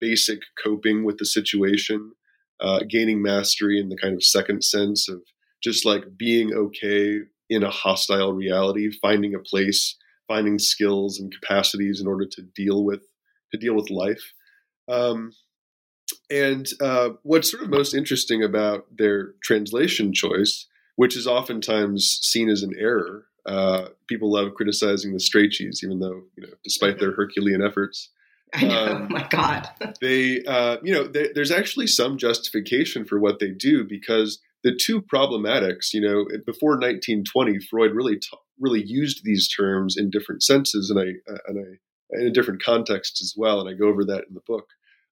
[0.00, 2.12] basic coping with the situation,
[2.60, 5.22] uh, gaining mastery in the kind of second sense of
[5.62, 12.00] just like being okay in a hostile reality, finding a place, finding skills and capacities
[12.00, 13.02] in order to deal with
[13.52, 14.32] to deal with life.
[14.88, 15.32] Um,
[16.30, 22.48] and uh, what's sort of most interesting about their translation choice, which is oftentimes seen
[22.48, 27.12] as an error, uh, people love criticizing the Strachey's, even though you know, despite their
[27.12, 28.10] Herculean efforts.
[28.54, 29.68] I know, um, my God.
[30.00, 34.74] they, uh, you know, they, there's actually some justification for what they do because the
[34.74, 40.42] two problematics, you know, before 1920, Freud really t- really used these terms in different
[40.42, 43.88] senses, and I uh, and I in a different context as well, and I go
[43.88, 44.68] over that in the book.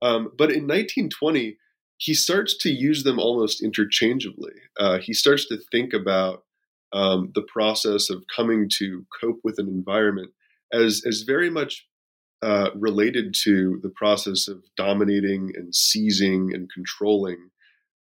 [0.03, 1.57] Um, but in 1920,
[1.99, 4.53] he starts to use them almost interchangeably.
[4.79, 6.45] Uh, he starts to think about
[6.93, 10.33] um, the process of coming to cope with an environment
[10.73, 11.87] as as very much
[12.43, 17.51] uh, related to the process of dominating and seizing and controlling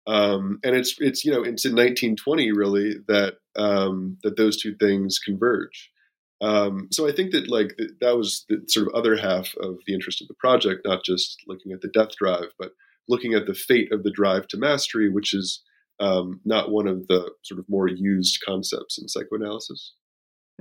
[0.08, 4.76] um, and it's it's you know it's in 1920 really that um, that those two
[4.76, 5.92] things converge.
[6.41, 9.78] Um, so I think that like th- that was the sort of other half of
[9.88, 12.71] the interest of the project, not just looking at the death drive, but
[13.08, 15.63] looking at the fate of the drive to mastery, which is
[16.00, 19.93] um, not one of the sort of more used concepts in psychoanalysis.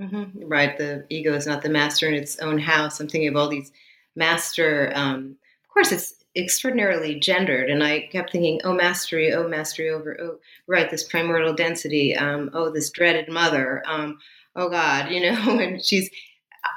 [0.01, 0.45] Mm-hmm.
[0.45, 2.99] Right, the ego is not the master in its own house.
[2.99, 3.71] I'm thinking of all these
[4.15, 4.91] master.
[4.93, 7.69] Um, of course, it's extraordinarily gendered.
[7.69, 12.49] And I kept thinking, oh, mastery, oh, mastery over, oh, right, this primordial density, um,
[12.53, 14.17] oh, this dreaded mother, um,
[14.55, 16.09] oh, God, you know, and she's,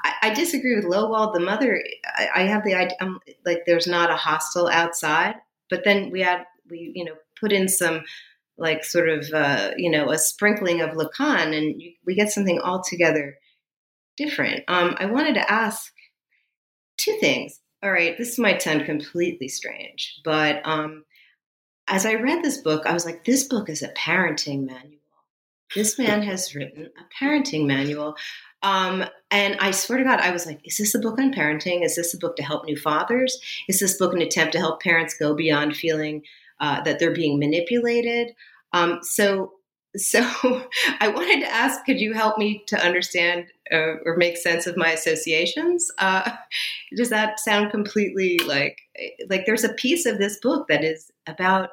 [0.03, 1.33] I, I disagree with Loewald.
[1.33, 1.81] The mother,
[2.15, 5.35] I, I have the idea, um, like, there's not a hostel outside,
[5.69, 8.01] but then we had, we, you know, put in some,
[8.57, 12.59] like, sort of, uh, you know, a sprinkling of Lacan, and you, we get something
[12.59, 13.37] altogether
[14.17, 14.63] different.
[14.67, 15.91] Um, I wanted to ask
[16.97, 21.05] two things all right, this might sound completely strange, but um,
[21.87, 24.98] as I read this book, I was like, this book is a parenting manual.
[25.75, 28.15] This man has written a parenting manual.
[28.61, 31.83] Um, and I swear to God, I was like, is this a book on parenting?
[31.83, 33.39] Is this a book to help new fathers?
[33.67, 36.23] Is this book an attempt to help parents go beyond feeling
[36.59, 38.33] uh, that they're being manipulated?
[38.73, 39.53] Um, so
[39.95, 40.19] so
[40.99, 44.77] I wanted to ask, could you help me to understand uh, or make sense of
[44.77, 45.89] my associations?
[45.97, 46.31] Uh,
[46.95, 48.77] does that sound completely like
[49.29, 51.69] like there's a piece of this book that is about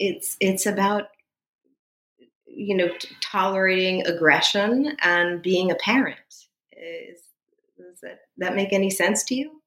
[0.00, 1.04] it's it's about
[2.56, 6.18] you know t- tolerating aggression and being a parent.
[6.72, 7.20] Is,
[7.76, 9.60] does that that make any sense to you?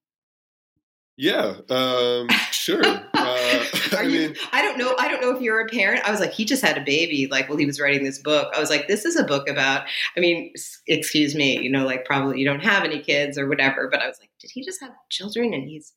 [1.19, 2.85] Yeah, um, sure.
[2.85, 3.03] Uh,
[3.97, 4.95] I you, mean, I don't know.
[4.99, 6.07] I don't know if you're a parent.
[6.07, 7.27] I was like, he just had a baby.
[7.29, 9.87] Like, while he was writing this book, I was like, this is a book about.
[10.15, 10.53] I mean,
[10.87, 13.89] excuse me, you know, like probably you don't have any kids or whatever.
[13.89, 15.55] But I was like, did he just have children?
[15.55, 15.93] And he's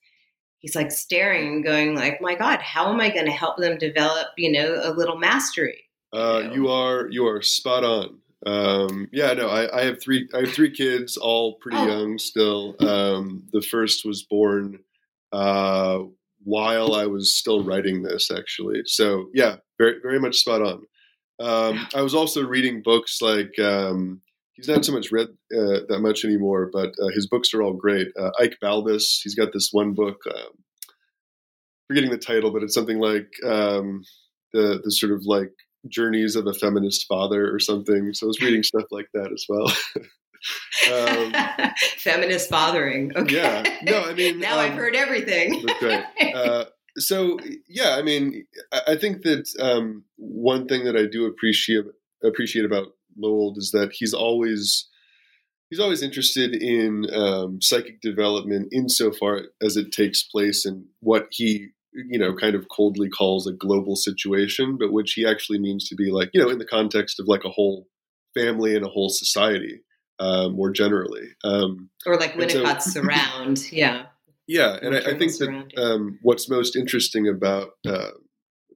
[0.60, 3.76] he's like staring and going like, my God, how am I going to help them
[3.76, 5.89] develop, you know, a little mastery?
[6.12, 8.18] Uh, you, you are you are spot on.
[8.46, 10.28] Um, yeah, no, I, I, have three.
[10.34, 11.86] I have three kids, all pretty oh.
[11.86, 12.74] young still.
[12.80, 14.78] Um, the first was born
[15.32, 16.00] uh,
[16.42, 18.82] while I was still writing this, actually.
[18.86, 20.82] So yeah, very very much spot on.
[21.38, 26.00] Um, I was also reading books like um, he's not so much read uh, that
[26.00, 28.08] much anymore, but uh, his books are all great.
[28.18, 30.52] Uh, Ike Balbus, he's got this one book, um,
[31.88, 34.02] forgetting the title, but it's something like um,
[34.52, 35.52] the the sort of like
[35.88, 38.12] journeys of a feminist father or something.
[38.14, 39.66] So I was reading stuff like that as well.
[40.92, 43.16] um, Feminist fathering.
[43.16, 43.36] Okay.
[43.36, 43.78] Yeah.
[43.82, 45.64] No, I mean, now um, I've heard everything.
[45.68, 46.04] okay.
[46.34, 46.64] Uh,
[46.96, 47.38] so
[47.68, 48.46] yeah, I mean,
[48.86, 51.84] I, think that um, one thing that I do appreciate
[52.24, 52.88] appreciate about
[53.18, 54.88] Loewald is that he's always
[55.70, 61.68] he's always interested in um, psychic development insofar as it takes place in what he
[61.92, 65.94] you know kind of coldly calls a global situation, but which he actually means to
[65.94, 67.86] be like you know in the context of like a whole
[68.34, 69.80] family and a whole society
[70.20, 71.28] uh, more generally.
[71.42, 74.06] Um, or like Winnicott's so, surround, yeah.
[74.46, 78.10] Yeah, and I, I, think that um, what's most interesting about uh,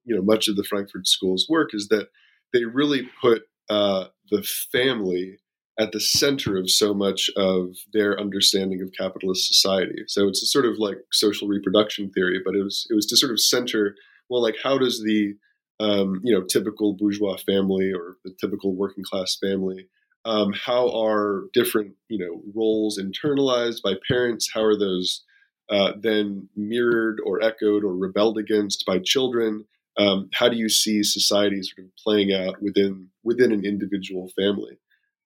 [0.04, 2.08] you know much of the Frankfurt School's work is that
[2.52, 5.38] they really put uh, the family
[5.78, 10.04] at the center of so much of their understanding of capitalist society.
[10.06, 13.16] So it's a sort of like social reproduction theory, but it was it was to
[13.16, 13.96] sort of center
[14.30, 15.34] well, like how does the
[15.80, 19.88] um, you know typical bourgeois family or the typical working class family
[20.24, 24.50] um, how are different you know roles internalized by parents?
[24.52, 25.22] How are those
[25.70, 29.66] uh, then mirrored or echoed or rebelled against by children?
[29.96, 34.78] Um, how do you see society sort of playing out within within an individual family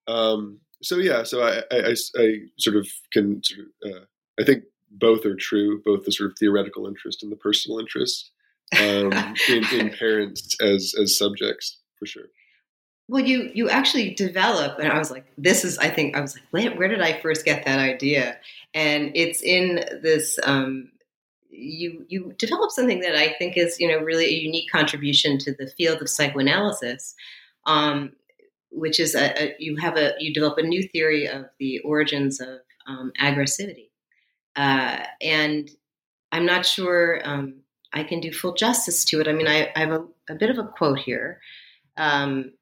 [0.09, 4.05] um, so yeah so I, I, I, sort of can sort of, uh,
[4.40, 8.31] i think both are true both the sort of theoretical interest and the personal interest
[8.79, 9.12] um,
[9.49, 12.27] in, in parents as as subjects for sure
[13.09, 15.79] well, you you actually develop, and I was like, this is.
[15.79, 18.37] I think I was like, where did I first get that idea?
[18.75, 20.38] And it's in this.
[20.44, 20.90] Um,
[21.51, 25.55] you you develop something that I think is you know really a unique contribution to
[25.55, 27.14] the field of psychoanalysis,
[27.64, 28.12] um,
[28.70, 32.40] which is a, a, you have a you develop a new theory of the origins
[32.40, 33.90] of um, aggressivity,
[34.57, 35.70] uh, and
[36.33, 37.61] I'm not sure um,
[37.92, 39.28] I can do full justice to it.
[39.28, 41.40] I mean, I, I have a, a, bit of a quote here.
[41.96, 42.52] Um,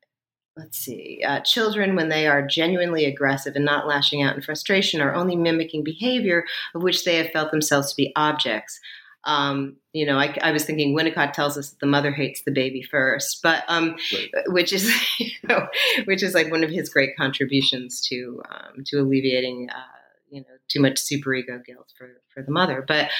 [0.56, 5.00] let's see, uh, children, when they are genuinely aggressive and not lashing out in frustration,
[5.00, 8.80] are only mimicking behavior of which they have felt themselves to be objects.
[9.26, 12.52] Um, you know, I, I, was thinking Winnicott tells us that the mother hates the
[12.52, 14.30] baby first, but um, right.
[14.46, 15.66] which is, you know,
[16.04, 19.98] which is like one of his great contributions to um, to alleviating, uh,
[20.30, 22.84] you know, too much superego guilt for for the mother.
[22.86, 23.10] But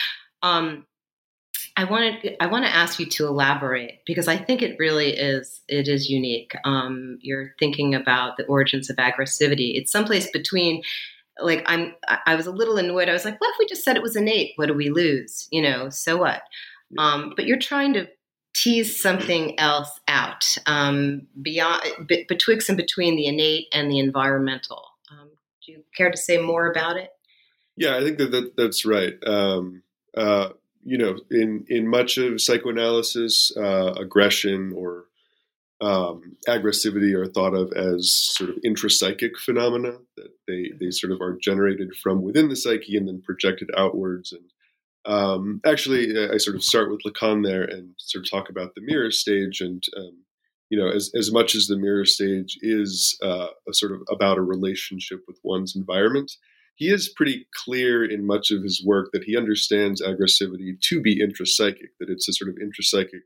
[0.42, 0.86] um,
[1.76, 5.60] I wanted I want to ask you to elaborate because I think it really is
[5.68, 6.54] it is unique.
[6.64, 9.72] Um, you're thinking about the origins of aggressivity.
[9.74, 10.82] It's someplace between
[11.40, 11.94] like I'm
[12.26, 13.08] I was a little annoyed.
[13.08, 14.52] I was like, what if we just said it was innate?
[14.56, 15.48] What do we lose?
[15.50, 16.42] You know, so what?
[16.98, 18.08] Um, but you're trying to
[18.54, 24.82] tease something else out um, beyond b- betwixt and between the innate and the environmental.
[25.10, 25.28] Um,
[25.64, 27.10] do you care to say more about it?
[27.76, 29.14] Yeah, I think that, that that's right.
[29.26, 29.82] Um,
[30.16, 30.50] uh,
[30.84, 35.04] you know, in in much of psychoanalysis, uh, aggression or
[35.80, 41.20] um, aggressivity are thought of as sort of intrapsychic phenomena that they they sort of
[41.20, 44.32] are generated from within the psyche and then projected outwards.
[44.32, 44.44] And
[45.04, 48.80] um, actually, I sort of start with Lacan there and sort of talk about the
[48.80, 49.60] mirror stage.
[49.60, 50.24] And um,
[50.70, 54.38] you know, as as much as the mirror stage is uh, a sort of about
[54.38, 56.32] a relationship with one's environment,
[56.76, 61.20] he is pretty clear in much of his work that he understands aggressivity to be
[61.20, 63.20] intrapsychic, that it's a sort of intrapsychic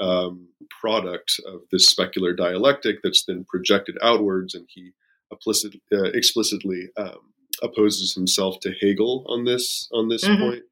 [0.00, 0.48] um,
[0.80, 4.92] product of this specular dialectic that's then projected outwards, and he
[5.30, 7.32] implicit, uh, explicitly um,
[7.62, 10.42] opposes himself to Hegel on this on this mm-hmm.
[10.42, 10.62] point.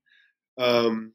[0.59, 1.13] Um,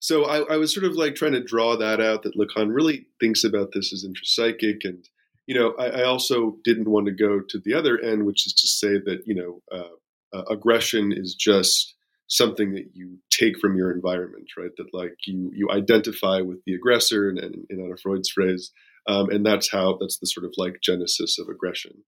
[0.00, 3.06] so I, I, was sort of like trying to draw that out that Lacan really
[3.20, 4.84] thinks about this as intrapsychic.
[4.84, 5.08] And,
[5.46, 8.52] you know, I, I, also didn't want to go to the other end, which is
[8.52, 11.94] to say that, you know, uh, uh, aggression is just
[12.32, 14.70] something that you take from your environment, right?
[14.78, 18.72] That like you, you identify with the aggressor and, and in Anna Freud's phrase.
[19.06, 22.04] Um, and that's how, that's the sort of like genesis of aggression.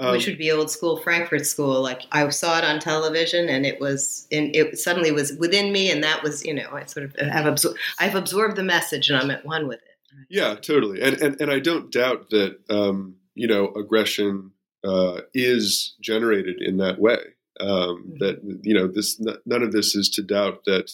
[0.00, 1.80] Um, Which would be old school Frankfurt School.
[1.80, 5.90] Like I saw it on television, and it was, and it suddenly was within me,
[5.90, 9.18] and that was, you know, I sort of have absorbed, I've absorbed the message, and
[9.18, 10.26] I'm at one with it.
[10.28, 14.52] Yeah, totally, and and and I don't doubt that, um, you know, aggression
[14.84, 17.18] uh, is generated in that way.
[17.60, 18.18] Um, mm-hmm.
[18.18, 20.90] That you know, this none of this is to doubt that.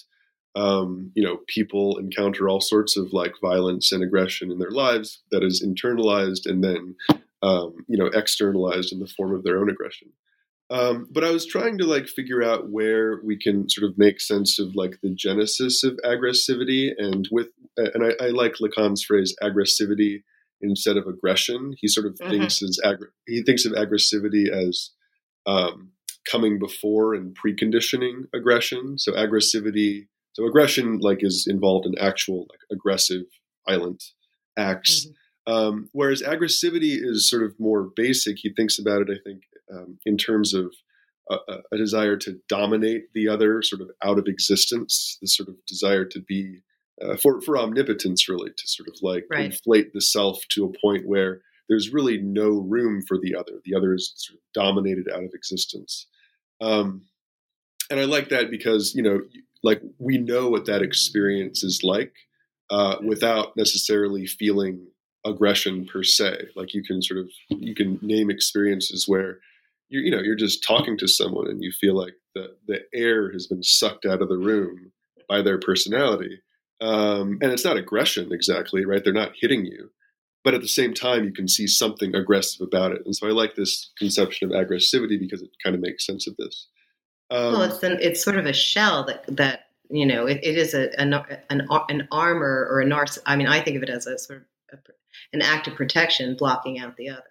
[0.57, 5.21] Um, you know, people encounter all sorts of like violence and aggression in their lives
[5.33, 6.95] that is internalized and then
[7.45, 10.13] um, you know, externalized in the form of their own aggression.
[10.71, 14.19] Um, but I was trying to like figure out where we can sort of make
[14.19, 19.37] sense of like the genesis of aggressivity, and with and I, I like Lacan's phrase
[19.43, 20.23] aggressivity
[20.63, 21.75] instead of aggression.
[21.79, 22.31] He sort of mm-hmm.
[22.31, 24.93] thinks as aggr- he thinks of aggressivity as
[25.47, 25.91] um,
[26.31, 28.99] coming before and preconditioning aggression.
[28.99, 33.25] So aggressivity, so aggression like is involved in actual like aggressive,
[33.69, 34.03] violent
[34.57, 35.07] acts.
[35.07, 35.13] Mm-hmm.
[35.47, 38.39] Um, whereas aggressivity is sort of more basic.
[38.39, 40.73] He thinks about it, I think, um, in terms of
[41.31, 41.37] a,
[41.73, 46.05] a, desire to dominate the other, sort of out of existence, the sort of desire
[46.07, 46.61] to be
[47.03, 49.47] uh, for for omnipotence, really, to sort of like right.
[49.47, 53.61] inflate the self to a point where there's really no room for the other.
[53.65, 56.07] The other is sort of dominated out of existence.
[56.61, 57.03] Um,
[57.91, 59.21] and I like that because you know,
[59.63, 62.13] like we know what that experience is like
[62.71, 64.87] uh, without necessarily feeling
[65.25, 66.49] aggression per se.
[66.57, 69.39] Like you can sort of you can name experiences where
[69.89, 73.33] you you know you're just talking to someone and you feel like the the air
[73.33, 74.93] has been sucked out of the room
[75.29, 76.41] by their personality.
[76.81, 79.03] Um, and it's not aggression exactly, right?
[79.03, 79.91] They're not hitting you,
[80.45, 83.03] but at the same time, you can see something aggressive about it.
[83.05, 86.37] And so I like this conception of aggressivity because it kind of makes sense of
[86.37, 86.69] this.
[87.31, 90.59] Um, well, it's an, it's sort of a shell that that you know it, it
[90.59, 91.15] is a an,
[91.51, 93.19] an, an armor or a narciss.
[93.25, 94.93] I mean, I think of it as a sort of a,
[95.33, 97.23] an act of protection blocking out the other.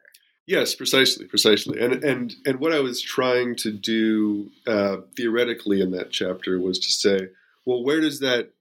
[0.47, 1.80] Yes, precisely, precisely.
[1.80, 6.80] And and and what I was trying to do uh, theoretically in that chapter was
[6.80, 7.28] to say,
[7.66, 8.51] well, where does that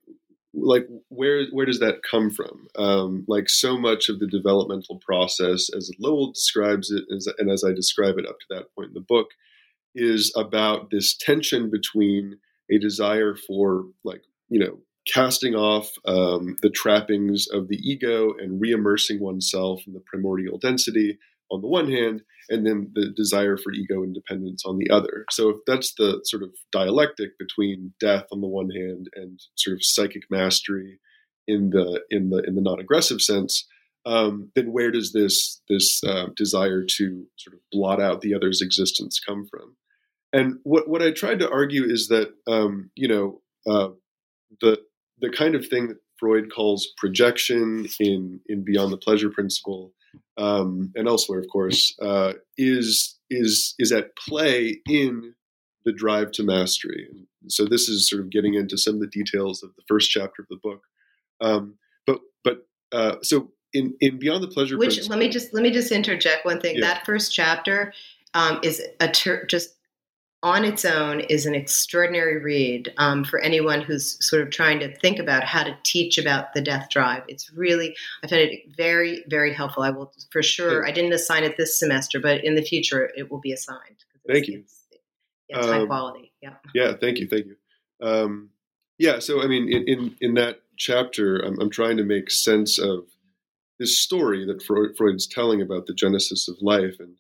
[0.54, 2.66] like where where does that come from?
[2.76, 7.64] Um, like so much of the developmental process, as Loewald describes it, as, and as
[7.64, 9.28] I describe it up to that point in the book,
[9.94, 12.38] is about this tension between
[12.70, 18.60] a desire for like you know casting off um, the trappings of the ego and
[18.60, 21.18] re-immersing oneself in the primordial density
[21.52, 25.24] on the one hand, and then the desire for ego independence on the other.
[25.30, 29.74] So if that's the sort of dialectic between death on the one hand and sort
[29.74, 30.98] of psychic mastery
[31.46, 33.66] in the in the in the non-aggressive sense,
[34.06, 38.62] um, then where does this this uh, desire to sort of blot out the other's
[38.62, 39.76] existence come from?
[40.32, 43.90] And what what I tried to argue is that um, you know uh,
[44.60, 44.78] the
[45.20, 49.92] the kind of thing that Freud calls projection in in Beyond the Pleasure Principle
[50.36, 55.34] um, and elsewhere, of course, uh, is is is at play in
[55.84, 57.08] the drive to mastery.
[57.48, 60.42] So this is sort of getting into some of the details of the first chapter
[60.42, 60.82] of the book.
[61.40, 61.74] Um,
[62.06, 65.62] but but uh, so in in Beyond the Pleasure Which, Principle, let me just let
[65.62, 66.76] me just interject one thing.
[66.76, 66.86] Yeah.
[66.86, 67.92] That first chapter
[68.34, 69.76] um, is a ter- just
[70.42, 74.94] on its own is an extraordinary read um, for anyone who's sort of trying to
[74.96, 77.22] think about how to teach about the death drive.
[77.28, 79.84] It's really, I found it very, very helpful.
[79.84, 83.30] I will for sure, I didn't assign it this semester, but in the future it
[83.30, 84.04] will be assigned.
[84.26, 84.60] Thank you.
[84.60, 84.82] It's,
[85.48, 86.32] it's um, high quality.
[86.42, 86.54] Yeah.
[86.74, 86.94] Yeah.
[87.00, 87.28] Thank you.
[87.28, 87.56] Thank you.
[88.00, 88.50] Um,
[88.98, 89.20] yeah.
[89.20, 93.04] So, I mean, in, in, in that chapter, I'm, I'm, trying to make sense of
[93.78, 97.14] this story that Freud, Freud's telling about the genesis of life and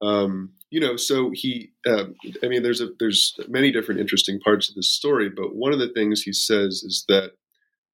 [0.00, 2.04] um, you know, so he, uh,
[2.42, 5.78] I mean, there's a there's many different interesting parts of this story, but one of
[5.78, 7.32] the things he says is that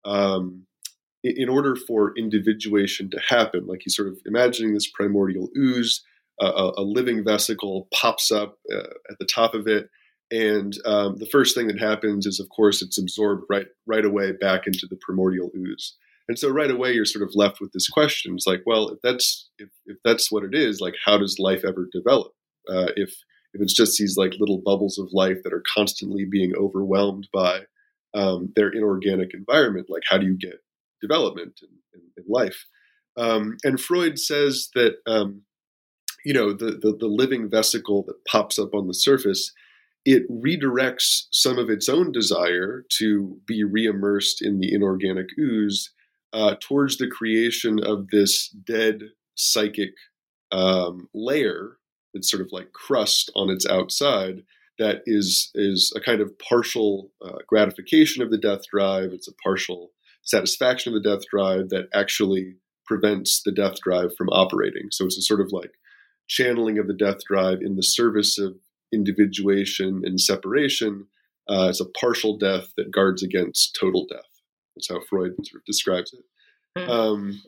[0.04, 0.66] um,
[1.22, 6.02] in order for individuation to happen, like he's sort of imagining this primordial ooze,
[6.40, 9.88] uh, a, living vesicle pops up uh, at the top of it,
[10.30, 14.32] and um, the first thing that happens is, of course, it's absorbed right right away
[14.32, 15.94] back into the primordial ooze.
[16.32, 18.32] And so right away you're sort of left with this question.
[18.32, 21.62] It's like, well, if that's if, if that's what it is, like how does life
[21.62, 22.32] ever develop?
[22.66, 23.10] Uh, if
[23.52, 27.64] if it's just these like little bubbles of life that are constantly being overwhelmed by
[28.14, 30.54] um, their inorganic environment, like how do you get
[31.02, 32.64] development in, in, in life?
[33.18, 35.42] Um, and Freud says that um,
[36.24, 39.52] you know the, the, the living vesicle that pops up on the surface
[40.06, 45.92] it redirects some of its own desire to be reimmersed in the inorganic ooze
[46.32, 49.00] uh, towards the creation of this dead
[49.34, 49.90] psychic
[50.50, 51.78] um, layer
[52.12, 54.42] that's sort of like crust on its outside
[54.78, 59.12] that is is a kind of partial uh, gratification of the death drive.
[59.12, 59.90] It's a partial
[60.22, 62.56] satisfaction of the death drive that actually
[62.86, 64.88] prevents the death drive from operating.
[64.90, 65.72] So it's a sort of like
[66.26, 68.56] channeling of the death drive in the service of
[68.92, 71.06] individuation and separation.
[71.48, 74.31] Uh, it's a partial death that guards against total death.
[74.74, 76.24] That's how Freud sort of describes it.
[76.78, 76.88] Mm.
[76.88, 77.42] Um,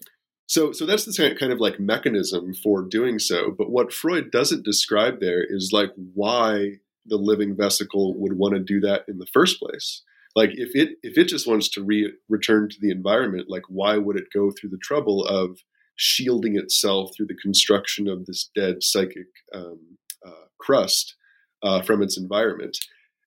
[0.46, 3.50] so, so that's the kind of like mechanism for doing so.
[3.50, 8.60] But what Freud doesn't describe there is like why the living vesicle would want to
[8.60, 10.02] do that in the first place.
[10.36, 13.96] Like if it if it just wants to re- return to the environment, like why
[13.96, 15.60] would it go through the trouble of
[15.96, 19.78] shielding itself through the construction of this dead psychic um,
[20.26, 21.14] uh, crust
[21.62, 22.76] uh, from its environment?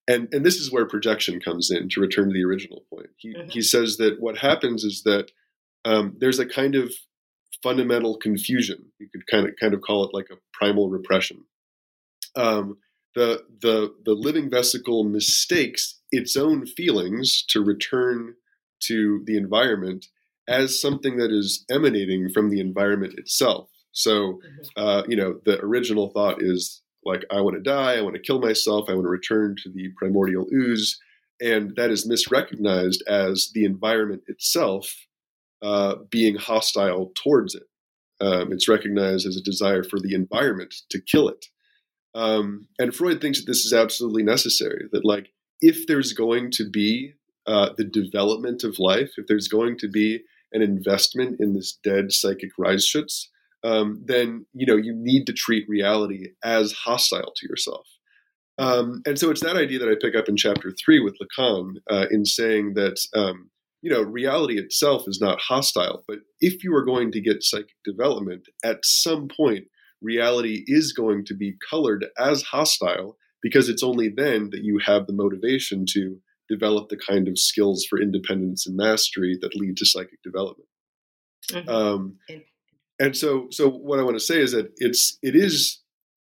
[0.08, 1.88] And and this is where projection comes in.
[1.90, 3.50] To return to the original point, he mm-hmm.
[3.50, 5.30] he says that what happens is that
[5.84, 6.92] um, there's a kind of
[7.62, 8.86] fundamental confusion.
[8.98, 11.44] You could kind of kind of call it like a primal repression.
[12.34, 12.78] Um,
[13.14, 18.34] the the the living vesicle mistakes its own feelings to return
[18.80, 20.06] to the environment
[20.48, 23.68] as something that is emanating from the environment itself.
[23.92, 24.82] So, mm-hmm.
[24.82, 28.22] uh, you know, the original thought is like, I want to die, I want to
[28.22, 30.98] kill myself, I want to return to the primordial ooze.
[31.40, 34.92] And that is misrecognized as the environment itself
[35.62, 37.64] uh, being hostile towards it.
[38.20, 41.46] Um, it's recognized as a desire for the environment to kill it.
[42.14, 44.86] Um, and Freud thinks that this is absolutely necessary.
[44.92, 45.28] That like
[45.60, 47.14] if there's going to be
[47.46, 50.22] uh, the development of life, if there's going to be
[50.52, 53.26] an investment in this dead psychic Reizschutz,
[53.64, 57.86] um, then you know you need to treat reality as hostile to yourself.
[58.58, 61.74] Um, and so it's that idea that I pick up in chapter three with Lacan
[61.90, 63.50] uh, in saying that um,
[63.82, 67.76] you know reality itself is not hostile, but if you are going to get psychic
[67.84, 69.66] development, at some point
[70.00, 75.06] reality is going to be colored as hostile because it's only then that you have
[75.06, 79.86] the motivation to develop the kind of skills for independence and mastery that lead to
[79.86, 80.68] psychic development.
[81.52, 81.68] Mm-hmm.
[81.68, 82.16] Um,
[82.98, 85.82] and so, so what I want to say is that it's it is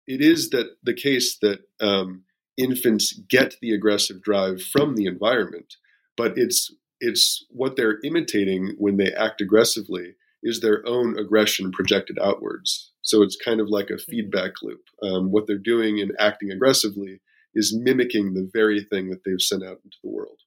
[0.07, 2.25] it is that the case that um,
[2.57, 5.75] infants get the aggressive drive from the environment,
[6.17, 12.19] but it's it's what they're imitating when they act aggressively is their own aggression projected
[12.21, 12.91] outwards.
[13.03, 14.11] So it's kind of like a mm-hmm.
[14.11, 14.83] feedback loop.
[15.03, 17.21] Um, what they're doing in acting aggressively
[17.55, 20.39] is mimicking the very thing that they've sent out into the world.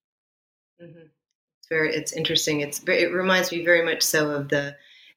[0.82, 1.08] Mm-hmm.
[1.60, 2.62] It's very, it's interesting.
[2.62, 4.76] It's it reminds me very much so of the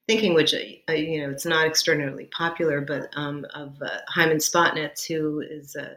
[0.09, 5.05] thinking, which uh, you know, it's not extraordinarily popular, but um, of uh, Hyman Spotnitz,
[5.05, 5.93] who is uh,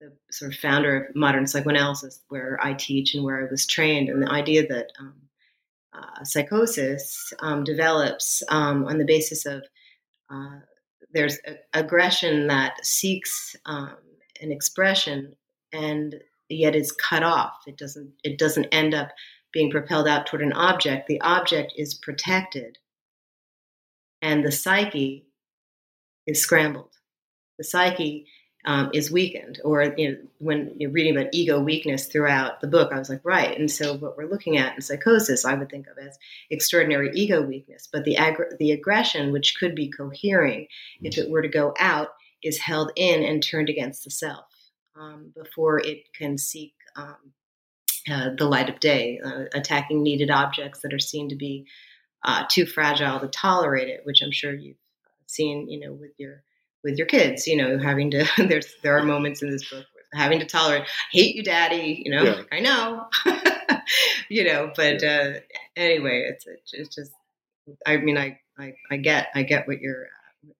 [0.00, 4.08] the sort of founder of modern psychoanalysis, where I teach and where I was trained,
[4.08, 5.14] and the idea that um,
[5.92, 9.64] uh, psychosis um, develops um, on the basis of
[10.30, 10.60] uh,
[11.12, 11.38] there's
[11.74, 13.96] aggression that seeks um,
[14.40, 15.34] an expression
[15.72, 16.14] and
[16.48, 17.56] yet is cut off.
[17.66, 18.12] It doesn't.
[18.22, 19.10] It doesn't end up
[19.52, 21.08] being propelled out toward an object.
[21.08, 22.78] The object is protected,
[24.22, 25.26] and the psyche
[26.26, 26.94] is scrambled.
[27.58, 28.26] The psyche
[28.64, 29.60] um, is weakened.
[29.64, 33.24] Or you know, when you're reading about ego weakness throughout the book, I was like,
[33.24, 33.58] right.
[33.58, 36.16] And so what we're looking at in psychosis, I would think of as
[36.50, 37.88] extraordinary ego weakness.
[37.92, 40.68] But the ag- the aggression, which could be cohering,
[41.02, 42.08] if it were to go out,
[42.42, 44.46] is held in and turned against the self
[44.96, 47.32] um, before it can seek um,
[48.10, 51.66] uh, the light of day, uh, attacking needed objects that are seen to be
[52.24, 54.76] uh, too fragile to tolerate it, which I'm sure you've
[55.26, 56.42] seen, you know, with your
[56.84, 60.40] with your kids, you know, having to there's there are moments in this book having
[60.40, 62.32] to tolerate hate you daddy, you know, yeah.
[62.32, 63.06] like, I know.
[64.28, 65.32] you know, but uh,
[65.76, 67.12] anyway, it's it's just
[67.86, 70.06] I mean I, I I get I get what you're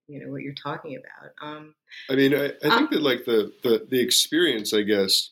[0.09, 1.33] you know what you're talking about.
[1.41, 1.75] Um,
[2.11, 5.31] I mean, I, I think um, that like the, the the experience, I guess,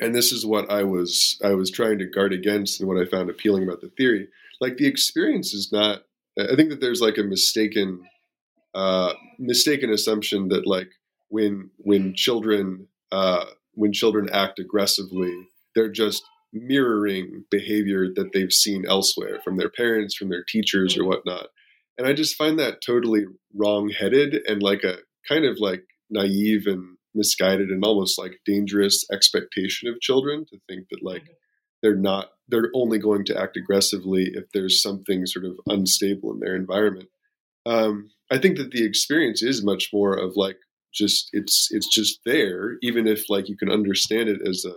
[0.00, 3.04] and this is what I was I was trying to guard against, and what I
[3.04, 4.28] found appealing about the theory.
[4.62, 6.04] Like the experience is not.
[6.38, 8.04] I think that there's like a mistaken
[8.74, 10.88] uh, mistaken assumption that like
[11.30, 15.34] when when children uh, when children act aggressively,
[15.74, 21.00] they're just mirroring behavior that they've seen elsewhere from their parents, from their teachers, or
[21.00, 21.08] mm-hmm.
[21.08, 21.48] whatnot.
[21.98, 24.98] And I just find that totally wrong-headed and like a
[25.28, 30.86] kind of like naive and misguided and almost like dangerous expectation of children to think
[30.90, 31.41] that like mm-hmm.
[31.82, 36.40] They're not they're only going to act aggressively if there's something sort of unstable in
[36.40, 37.08] their environment.
[37.64, 40.58] Um, I think that the experience is much more of like
[40.92, 44.74] just it's it's just there, even if like you can understand it as a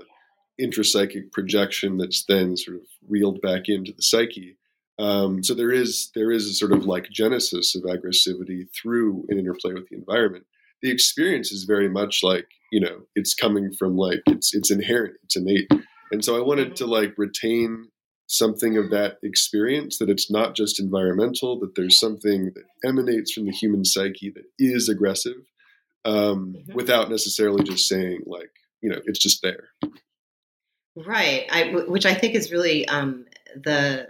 [0.61, 4.57] intrapsychic projection that's then sort of reeled back into the psyche.
[4.97, 9.37] Um, so there is there is a sort of like genesis of aggressivity through an
[9.37, 10.45] interplay with the environment.
[10.81, 15.15] The experience is very much like you know it's coming from like it's it's inherent,
[15.23, 15.69] it's innate,
[16.11, 17.89] and so I wanted to like retain
[18.27, 23.45] something of that experience that it's not just environmental that there's something that emanates from
[23.45, 25.37] the human psyche that is aggressive
[26.05, 26.73] um, mm-hmm.
[26.73, 28.51] without necessarily just saying like
[28.81, 29.69] you know it's just there.
[30.95, 31.45] Right.
[31.51, 33.25] I, which i think is really um,
[33.55, 34.07] the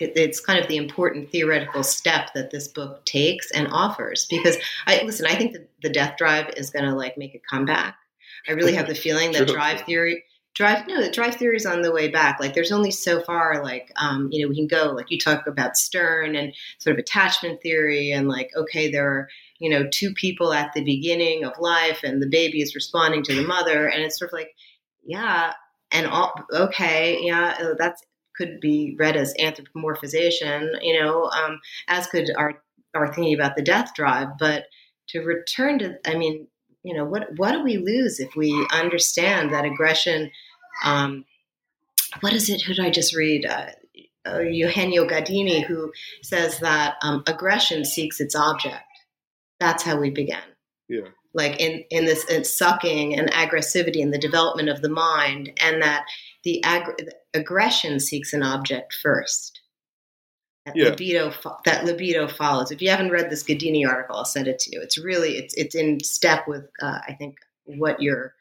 [0.00, 4.56] it, it's kind of the important theoretical step that this book takes and offers because
[4.86, 7.96] i listen i think that the death drive is going to like make a comeback.
[8.48, 11.82] I really have the feeling that drive theory drive no the drive theory is on
[11.82, 12.38] the way back.
[12.38, 14.92] Like there's only so far like um, you know we can go.
[14.92, 19.28] Like you talk about stern and sort of attachment theory and like okay there are
[19.58, 23.34] you know two people at the beginning of life and the baby is responding to
[23.34, 23.86] the mother.
[23.86, 24.50] And it's sort of like
[25.04, 25.52] yeah
[25.90, 28.02] and all okay yeah uh, that's
[28.36, 32.62] could be read as anthropomorphization you know um, as could our
[32.94, 34.28] our thinking about the death drive.
[34.38, 34.66] But
[35.08, 36.46] to return to i mean
[36.82, 40.30] you know what what do we lose if we understand that aggression
[40.84, 41.24] um,
[42.20, 43.46] what is it who did i just read?
[43.46, 43.66] Uh,
[44.24, 48.84] uh, eugenio gaddini who says that um, aggression seeks its object.
[49.58, 50.44] That's how we began
[50.92, 51.08] yeah.
[51.32, 55.80] Like in in this in sucking and aggressivity in the development of the mind and
[55.80, 56.04] that
[56.44, 59.61] the, ag- the aggression seeks an object first
[60.66, 60.90] that yeah.
[60.90, 61.32] libido
[61.64, 62.70] that libido follows.
[62.70, 64.80] If you haven't read this Gaddini article, I'll send it to you.
[64.80, 68.34] It's really it's it's in step with uh, I think what you're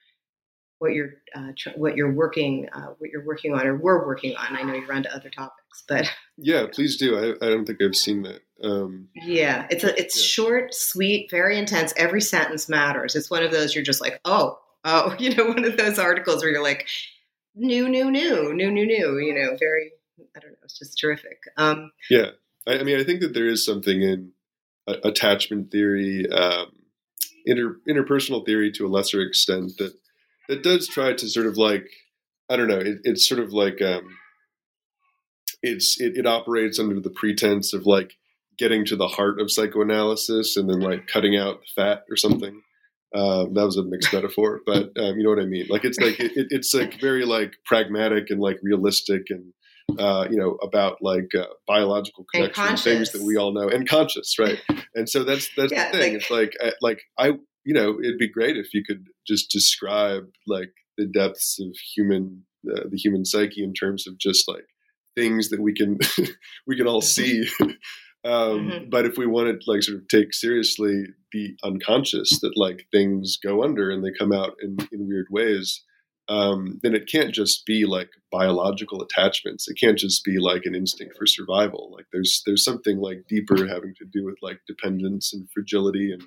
[0.79, 4.35] what you're uh, tr- what you're working uh, what you're working on or we're working
[4.35, 4.55] on.
[4.55, 7.17] I know you're on to other topics, but yeah, please do.
[7.17, 8.41] I, I don't think I've seen that.
[8.63, 10.23] Um, yeah, it's a it's yeah.
[10.23, 11.93] short, sweet, very intense.
[11.97, 13.15] Every sentence matters.
[13.15, 16.43] It's one of those you're just like, oh, oh, you know, one of those articles
[16.43, 16.87] where you're like,
[17.55, 19.17] new, new, new, new, new, new.
[19.17, 20.57] You know, very I don't know.
[20.63, 21.39] It's just terrific.
[21.57, 22.31] Um, yeah,
[22.67, 24.31] I, I, mean, I think that there is something in
[24.87, 26.67] uh, attachment theory, um,
[27.45, 29.93] inter, interpersonal theory to a lesser extent that
[30.47, 31.87] that does try to sort of like
[32.49, 32.79] I don't know.
[32.79, 34.17] It, it's sort of like um,
[35.61, 38.17] it's it, it operates under the pretense of like
[38.57, 42.61] getting to the heart of psychoanalysis and then like cutting out the fat or something.
[43.13, 45.67] Um, that was a mixed metaphor, but um, you know what I mean.
[45.69, 49.53] Like it's like it, it's like very like pragmatic and like realistic and
[49.97, 54.35] uh, you know, about like uh, biological connection, things that we all know, and conscious,
[54.39, 54.59] right?
[54.95, 56.13] And so that's that's yeah, the thing.
[56.13, 57.27] Like, it's like I, like I,
[57.63, 62.45] you know, it'd be great if you could just describe like the depths of human,
[62.69, 64.65] uh, the human psyche in terms of just like
[65.15, 65.97] things that we can
[66.67, 67.47] we can all see.
[67.61, 67.71] um,
[68.23, 68.89] mm-hmm.
[68.89, 73.37] But if we want to like sort of take seriously the unconscious, that like things
[73.43, 75.83] go under and they come out in, in weird ways
[76.29, 79.67] um, then it can't just be like biological attachments.
[79.67, 81.91] It can't just be like an instinct for survival.
[81.93, 86.23] Like there's there's something like deeper having to do with like dependence and fragility and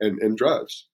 [0.00, 0.86] and, and drives.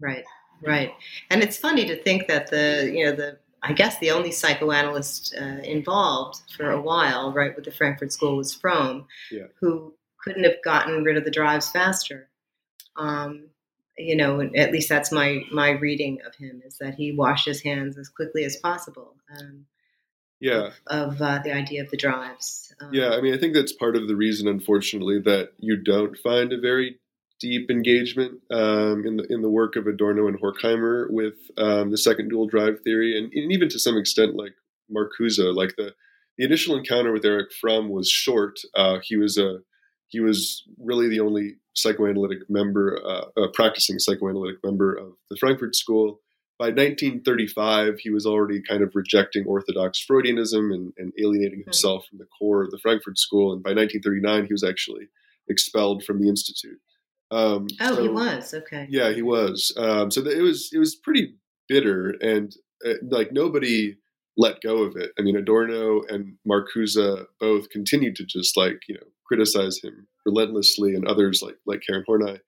[0.00, 0.24] Right,
[0.62, 0.92] right.
[1.30, 5.34] And it's funny to think that the you know the I guess the only psychoanalyst
[5.40, 9.46] uh, involved for a while, right, with the Frankfurt School was Fromm, yeah.
[9.60, 12.28] who couldn't have gotten rid of the drives faster.
[12.96, 13.48] Um,
[13.98, 17.62] you know, at least that's my my reading of him is that he washed his
[17.62, 19.14] hands as quickly as possible.
[19.36, 19.66] Um,
[20.40, 22.72] yeah, of, of uh, the idea of the drives.
[22.80, 26.16] Um, yeah, I mean, I think that's part of the reason, unfortunately, that you don't
[26.18, 26.98] find a very
[27.40, 31.98] deep engagement um, in the in the work of Adorno and Horkheimer with um, the
[31.98, 34.54] second dual drive theory, and, and, even to some extent, like
[34.94, 35.94] Marcuse, like the
[36.36, 38.60] the initial encounter with Erich Fromm was short.
[38.74, 39.58] Uh, he was a
[40.08, 45.76] he was really the only psychoanalytic member, uh, a practicing psychoanalytic member of the Frankfurt
[45.76, 46.20] School.
[46.58, 51.66] By 1935, he was already kind of rejecting orthodox Freudianism and, and alienating hmm.
[51.66, 53.52] himself from the core of the Frankfurt School.
[53.52, 55.08] And by 1939, he was actually
[55.48, 56.80] expelled from the institute.
[57.30, 58.86] Um, oh, so, he was okay.
[58.90, 59.72] Yeah, he was.
[59.76, 61.34] Um, so it was it was pretty
[61.68, 62.54] bitter, and
[62.86, 63.98] uh, like nobody
[64.38, 65.10] let go of it.
[65.18, 70.94] I mean, Adorno and Marcuse both continued to just like you know criticize him relentlessly,
[70.94, 72.38] and others like like Karen Horney.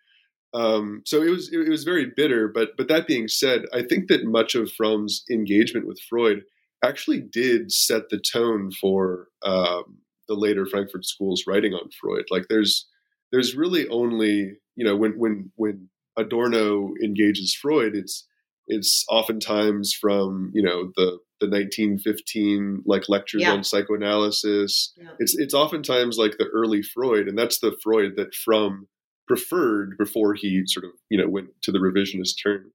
[0.54, 2.48] Um, so it was it, was very bitter.
[2.48, 6.44] But but that being said, I think that much of Fromm's engagement with Freud
[6.82, 12.24] actually did set the tone for um, the later Frankfurt School's writing on Freud.
[12.30, 12.86] Like there's
[13.32, 18.26] there's really only you know when when when Adorno engages Freud, it's
[18.66, 23.52] it's oftentimes from you know the the 1915 like lectures yeah.
[23.52, 24.92] on psychoanalysis.
[24.96, 25.08] Yeah.
[25.18, 28.88] It's it's oftentimes like the early Freud, and that's the Freud that Fromm
[29.26, 32.70] preferred before he sort of you know went to the revisionist turn.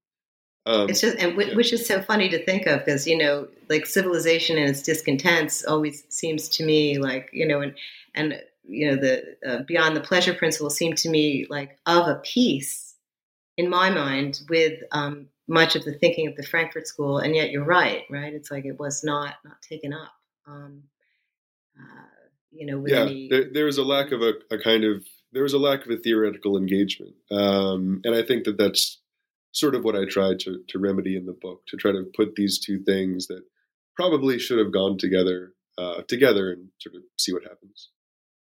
[0.68, 1.56] Um, it's just, and w- yeah.
[1.56, 5.64] which is so funny to think of because you know, like civilization and its discontents
[5.66, 7.76] always seems to me like you know, and
[8.16, 12.16] and you know, the uh, beyond the pleasure principle seemed to me like of a
[12.16, 12.96] piece
[13.58, 17.52] in my mind with um, much of the thinking of the Frankfurt School, and yet
[17.52, 18.34] you're right, right?
[18.34, 20.14] It's like it was not not taken up.
[20.48, 20.84] Um,
[21.78, 22.06] uh,
[22.52, 23.28] you know, yeah, any...
[23.30, 25.92] there, there, was a lack of a, a, kind of there was a lack of
[25.92, 29.02] a theoretical engagement, um, and I think that that's
[29.52, 32.36] sort of what I tried to, to remedy in the book to try to put
[32.36, 33.42] these two things that
[33.96, 37.90] probably should have gone together uh, together and sort of see what happens.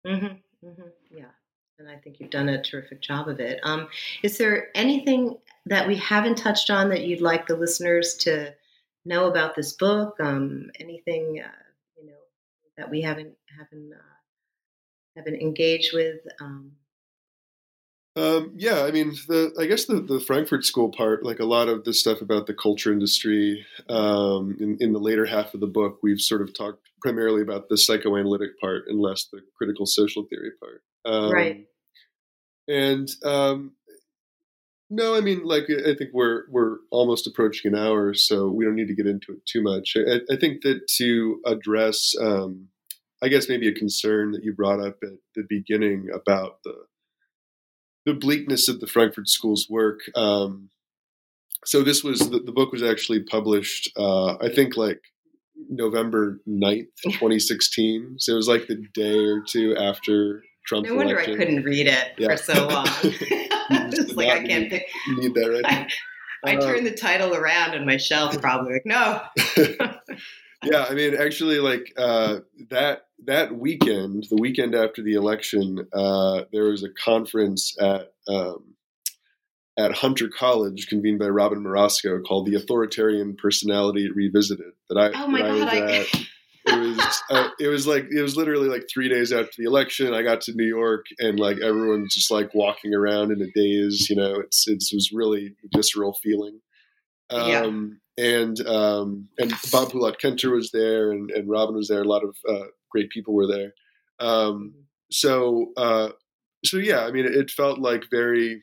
[0.06, 1.32] Mm-hmm, mm-hmm, yeah,
[1.78, 3.60] and I think you've done a terrific job of it.
[3.62, 3.88] Um,
[4.22, 5.36] is there anything
[5.66, 8.54] that we haven't touched on that you'd like the listeners to
[9.04, 10.16] know about this book?
[10.20, 11.50] Um, anything uh,
[11.96, 12.12] you know
[12.76, 16.20] that we haven't haven't uh, haven't engaged with?
[16.40, 16.72] Um,
[18.16, 21.68] um, yeah, I mean, the I guess the, the Frankfurt School part, like a lot
[21.68, 25.66] of the stuff about the culture industry, um, in, in the later half of the
[25.66, 30.24] book, we've sort of talked primarily about the psychoanalytic part and less the critical social
[30.30, 30.82] theory part.
[31.04, 31.66] Um, right.
[32.68, 33.72] And um,
[34.90, 38.74] no, I mean, like I think we're we're almost approaching an hour, so we don't
[38.74, 39.96] need to get into it too much.
[39.96, 42.68] I, I think that to address, um,
[43.22, 46.74] I guess maybe a concern that you brought up at the beginning about the
[48.04, 50.00] the bleakness of the Frankfurt School's work.
[50.14, 50.70] Um,
[51.64, 55.00] so this was the, the, book was actually published, uh, I think, like
[55.70, 58.16] November 9th, 2016.
[58.18, 60.86] So it was like the day or two after Trump.
[60.86, 61.34] No wonder election.
[61.34, 62.28] I couldn't read it yeah.
[62.28, 62.86] for so long.
[64.18, 64.86] it's like I can't pick.
[65.16, 65.92] Need that right.
[66.44, 69.20] I, I uh, turned the title around on my shelf, probably like no.
[70.62, 72.40] yeah, I mean, actually, like uh,
[72.70, 78.74] that that weekend, the weekend after the election, uh, there was a conference at um,
[79.78, 85.28] at Hunter College convened by Robyn Marasco called "The Authoritarian Personality Revisited." That I oh
[85.28, 86.06] my god, I.
[86.66, 90.14] it was uh, it was like it was literally like three days after the election.
[90.14, 94.08] I got to New York and like everyone's just like walking around in a daze.
[94.08, 96.60] You know, it's it was really visceral feeling.
[97.30, 97.70] Um, yeah
[98.16, 102.02] and um, and Bob Hullot-Kentor was there, and, and Robyn was there.
[102.02, 103.74] A lot of uh, great people were there.
[104.20, 104.74] Um,
[105.10, 106.10] so uh,
[106.64, 108.62] so yeah, I mean, it, it, felt like very,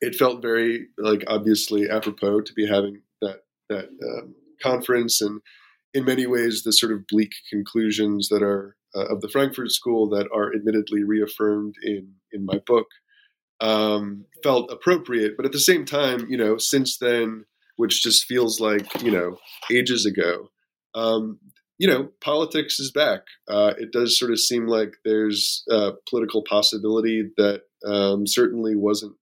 [0.00, 3.40] it felt very like obviously apropos to be having that
[3.70, 5.40] that um, conference, and
[5.94, 10.08] in many ways the sort of bleak conclusions that are uh, of the Frankfurt School
[10.10, 12.86] that are admittedly reaffirmed in in my book
[13.60, 17.44] um, felt appropriate, but at the same time, you know, since then
[17.76, 19.38] which just feels like you know
[19.70, 20.48] ages ago.
[20.94, 21.38] Um,
[21.78, 23.22] you know, politics is back.
[23.48, 29.16] Uh, it does sort of seem like there's a political possibility that um, certainly wasn't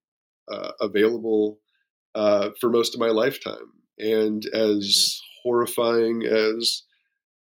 [0.53, 1.59] uh, available
[2.15, 3.73] uh, for most of my lifetime.
[3.99, 5.30] And as mm-hmm.
[5.43, 6.83] Horrifying as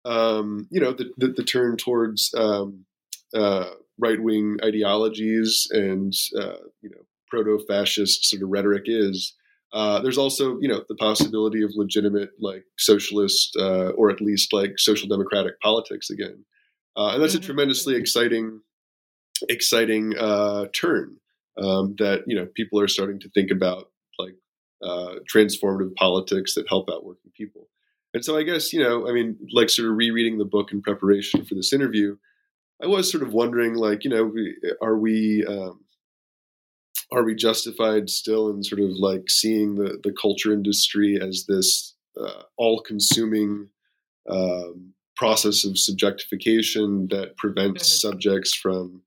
[0.06, 2.86] um, you know the, the, the turn towards um,
[3.34, 9.36] uh, right wing ideologies and uh, you know proto fascist sort of rhetoric is,
[9.74, 14.54] uh, there's also, you know, the possibility of legitimate, like socialist uh, or at least
[14.54, 16.46] like social democratic politics again,
[16.96, 17.44] uh, and that's mm-hmm.
[17.44, 18.62] a tremendously exciting,
[19.50, 21.18] exciting uh, turn
[21.62, 24.36] um, that you know people are starting to think about, like
[24.82, 27.68] uh, transformative politics that help out working people.
[28.18, 30.82] And so I guess you know, I mean, like sort of rereading the book in
[30.82, 32.18] preparation for this interview,
[32.82, 34.34] I was sort of wondering, like, you know,
[34.82, 35.82] are we um,
[37.12, 41.94] are we justified still in sort of like seeing the, the culture industry as this
[42.20, 43.70] uh, all consuming
[44.28, 48.10] um, process of subjectification that prevents mm-hmm.
[48.10, 49.04] subjects from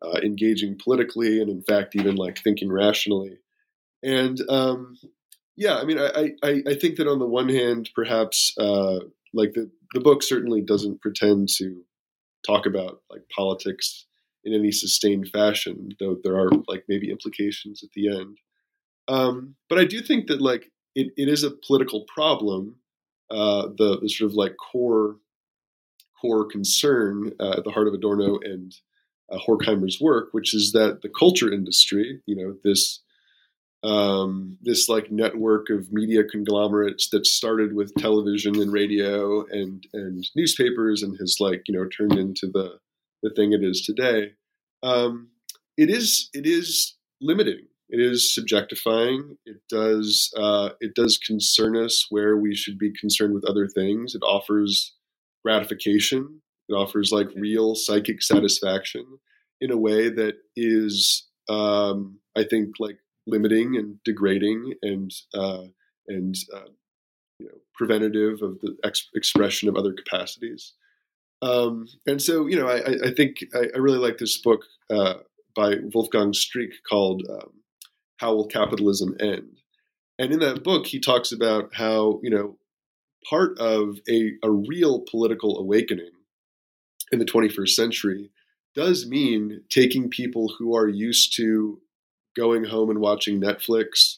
[0.00, 3.36] uh, engaging politically and in fact even like thinking rationally
[4.02, 4.96] and um,
[5.56, 8.98] yeah i mean I, I, I think that on the one hand perhaps uh,
[9.32, 11.82] like the, the book certainly doesn't pretend to
[12.46, 14.06] talk about like politics
[14.44, 18.38] in any sustained fashion, though there are like maybe implications at the end.
[19.08, 22.76] Um, but I do think that like it, it is a political problem.
[23.30, 25.16] Uh, the, the sort of like core
[26.20, 28.74] core concern uh, at the heart of Adorno and
[29.32, 33.00] uh, Horkheimer's work, which is that the culture industry, you know, this
[33.84, 40.26] um, this like network of media conglomerates that started with television and radio and and
[40.34, 42.78] newspapers and has like you know turned into the
[43.22, 44.32] the thing it is today,
[44.82, 45.28] um,
[45.76, 47.66] it is it is limiting.
[47.90, 49.36] It is subjectifying.
[49.44, 54.14] It does uh, it does concern us where we should be concerned with other things.
[54.14, 54.94] It offers
[55.44, 56.40] gratification.
[56.68, 59.04] It offers like real psychic satisfaction
[59.60, 65.64] in a way that is um, I think like limiting and degrading and uh,
[66.08, 66.70] and uh,
[67.38, 70.72] you know preventative of the ex- expression of other capacities.
[71.42, 75.14] Um, and so, you know, I, I think I, I, really like this book uh,
[75.54, 77.50] by Wolfgang Streeck called um,
[78.18, 79.58] "How Will Capitalism End?"
[80.18, 82.56] And in that book, he talks about how you know
[83.28, 86.10] part of a, a real political awakening
[87.10, 88.30] in the 21st century
[88.74, 91.80] does mean taking people who are used to
[92.36, 94.16] going home and watching Netflix,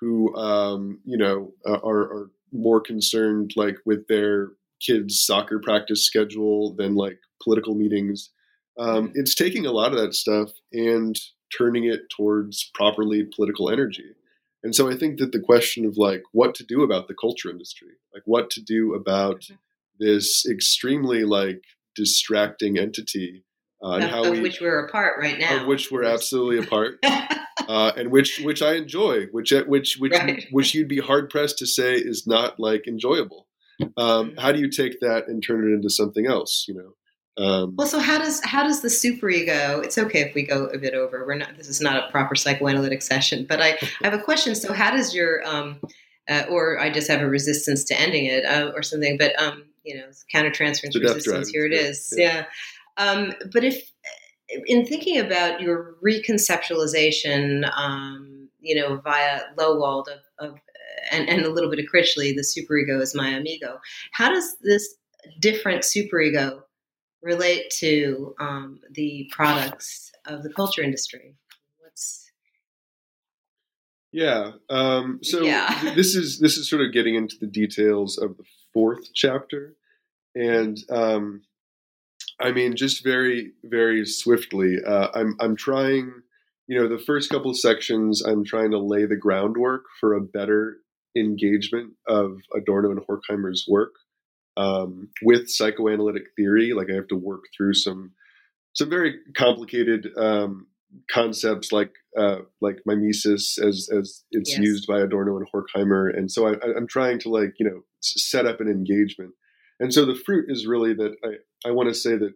[0.00, 4.50] who um, you know are, are more concerned like with their
[4.80, 8.30] kids' soccer practice schedule than like political meetings.
[8.78, 9.12] Um, mm-hmm.
[9.14, 11.18] it's taking a lot of that stuff and
[11.56, 14.14] turning it towards properly political energy.
[14.62, 17.50] And so I think that the question of like what to do about the culture
[17.50, 19.54] industry, like what to do about mm-hmm.
[19.98, 21.62] this extremely like
[21.94, 23.44] distracting entity,
[23.86, 26.98] uh, of, how of we, which we're apart right now, of which we're absolutely apart,
[27.04, 30.44] uh, and which which I enjoy, which which which right.
[30.50, 33.46] which you'd be hard pressed to say is not like enjoyable.
[33.96, 36.64] Um, how do you take that and turn it into something else?
[36.66, 36.92] You know.
[37.38, 39.84] Um, well, so how does how does the superego?
[39.84, 41.24] It's okay if we go a bit over.
[41.26, 41.56] We're not.
[41.56, 43.68] This is not a proper psychoanalytic session, but I,
[44.02, 44.54] I have a question.
[44.54, 45.80] So, how does your um,
[46.28, 49.18] uh, or I just have a resistance to ending it uh, or something?
[49.18, 51.48] But um, you know, countertransference resistance.
[51.50, 52.14] Here it yeah, is.
[52.16, 52.26] Yeah.
[52.26, 52.44] yeah.
[52.96, 53.92] Um, but if
[54.66, 60.58] in thinking about your reconceptualization, um, you know, via Loewald of, of
[61.10, 63.78] and, and a little bit of Critchley, the superego is my amigo.
[64.12, 64.96] How does this
[65.40, 66.60] different superego
[67.22, 71.34] relate to um, the products of the culture industry?
[71.78, 72.30] What's
[74.12, 74.52] yeah.
[74.70, 75.78] Um, so yeah.
[75.80, 79.76] th- this is this is sort of getting into the details of the fourth chapter,
[80.34, 81.42] and um,
[82.40, 86.12] I mean, just very very swiftly, uh, I'm I'm trying.
[86.68, 90.20] You know, the first couple of sections, I'm trying to lay the groundwork for a
[90.20, 90.78] better
[91.16, 93.92] engagement of Adorno and Horkheimer's work
[94.56, 96.72] um, with psychoanalytic theory.
[96.72, 98.12] Like I have to work through some
[98.74, 100.66] some very complicated um,
[101.10, 104.60] concepts like uh, like mimesis as as it's yes.
[104.60, 108.46] used by Adorno and Horkheimer, and so I, I'm trying to like you know set
[108.46, 109.32] up an engagement.
[109.78, 112.34] And so the fruit is really that I, I want to say that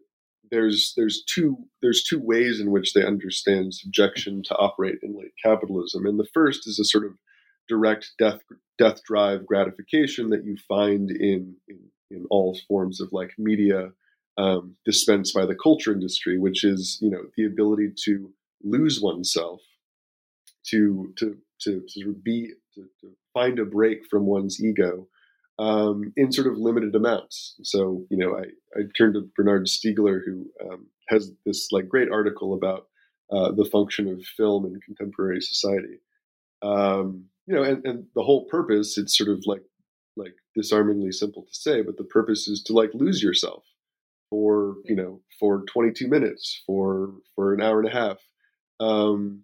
[0.50, 5.32] there's there's two there's two ways in which they understand subjection to operate in late
[5.42, 7.12] capitalism, and the first is a sort of
[7.68, 8.40] direct death
[8.78, 11.78] death drive gratification that you find in, in
[12.10, 13.90] in all forms of like media
[14.38, 18.32] um, dispensed by the culture industry, which is you know the ability to
[18.62, 19.60] lose oneself,
[20.66, 25.06] to to to, to be to, to find a break from one's ego
[25.60, 27.56] um, in sort of limited amounts.
[27.62, 28.44] So you know I
[28.78, 32.86] I turned to Bernard Stiegler who um, has this like great article about
[33.30, 36.00] uh, the function of film in contemporary society.
[36.62, 39.62] Um, you know, and, and the whole purpose, it's sort of like
[40.16, 43.64] like disarmingly simple to say, but the purpose is to like lose yourself
[44.30, 48.18] for you know for 22 minutes for for an hour and a half
[48.78, 49.42] um,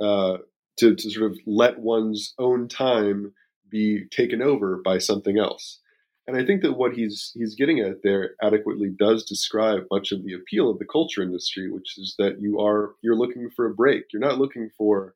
[0.00, 0.38] uh,
[0.78, 3.32] to to sort of let one's own time
[3.70, 5.80] be taken over by something else.
[6.26, 10.24] And I think that what he's he's getting at there adequately does describe much of
[10.24, 13.74] the appeal of the culture industry, which is that you are you're looking for a
[13.74, 14.04] break.
[14.12, 15.14] You're not looking for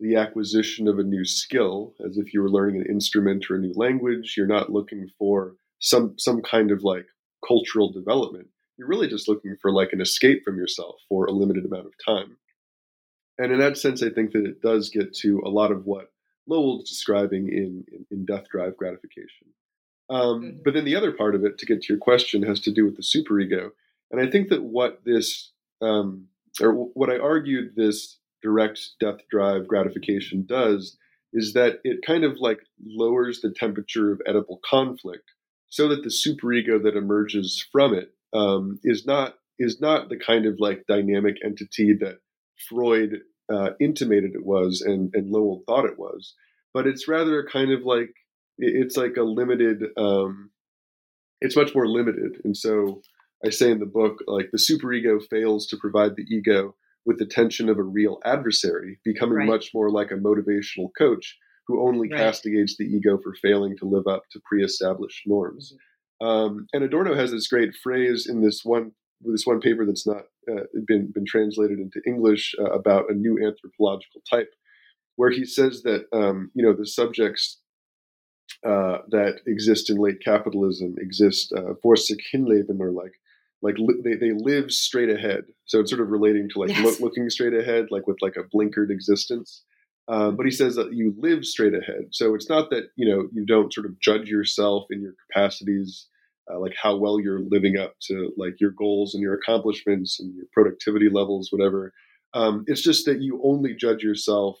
[0.00, 3.60] the acquisition of a new skill, as if you were learning an instrument or a
[3.60, 4.34] new language.
[4.36, 7.06] You're not looking for some some kind of like
[7.46, 8.48] cultural development.
[8.78, 11.92] You're really just looking for like an escape from yourself for a limited amount of
[12.04, 12.38] time.
[13.38, 16.10] And in that sense, I think that it does get to a lot of what
[16.48, 19.48] Loewald is describing in, in, in Death Drive Gratification.
[20.08, 20.58] Um, mm-hmm.
[20.64, 22.84] But then the other part of it, to get to your question, has to do
[22.84, 23.70] with the superego.
[24.10, 26.26] And I think that what this, um,
[26.60, 30.96] or what I argued this direct death drive gratification does
[31.32, 35.32] is that it kind of like lowers the temperature of oedipal conflict
[35.68, 40.46] so that the superego that emerges from it um, is not is not the kind
[40.46, 42.18] of like dynamic entity that
[42.68, 43.20] Freud
[43.52, 46.34] uh, intimated it was and, and Loewald thought it was,
[46.74, 48.10] but it's rather a kind of like
[48.58, 49.84] it's like a limited.
[49.96, 50.50] Um,
[51.40, 53.02] it's much more limited, and so
[53.44, 56.74] I say in the book like the superego fails to provide the ego
[57.04, 59.46] with the tension of a real adversary, becoming right.
[59.46, 61.36] much more like a motivational coach
[61.66, 62.18] who only right.
[62.18, 65.72] castigates the ego for failing to live up to pre-established norms.
[65.72, 66.26] Mm-hmm.
[66.26, 70.24] Um, and Adorno has this great phrase in this one this one paper that's not
[70.50, 74.50] uh, been been translated into English uh, about a new anthropological type,
[75.16, 77.60] where he says that um, you know the subjects
[78.64, 83.12] uh, that exist in late capitalism exist uh, vor sich hinleben or like
[83.62, 85.44] like li- they, they live straight ahead.
[85.64, 86.84] So it's sort of relating to like Yes.
[86.84, 89.62] look, looking straight ahead, like with like a blinkered existence.
[90.08, 92.08] Um, but he says that you live straight ahead.
[92.12, 96.06] So it's not that you know you don't sort of judge yourself in your capacities,
[96.50, 100.34] uh, like how well you're living up to like your goals and your accomplishments and
[100.34, 101.92] your productivity levels, whatever.
[102.34, 104.58] Um, it's just that you only judge yourself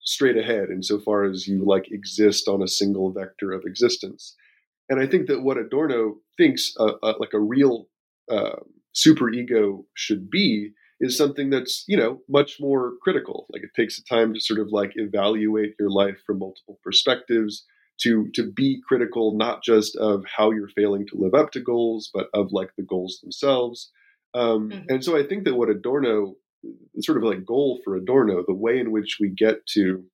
[0.00, 4.34] straight ahead insofar as you like exist on a single vector of existence.
[4.88, 7.86] And I think that what Adorno thinks uh, uh, like a real
[8.30, 8.56] uh,
[8.94, 13.46] superego should be is something that's you know much more critical.
[13.52, 17.64] Like it takes the time to sort of like evaluate your life from multiple perspectives,
[18.00, 22.10] to to be critical not just of how you're failing to live up to goals,
[22.12, 23.90] but of like the goals themselves.
[24.34, 24.84] Um, Mhm.
[24.88, 26.36] And so I think that what Adorno,
[27.00, 30.04] sort of like goal for Adorno, the way in which we get to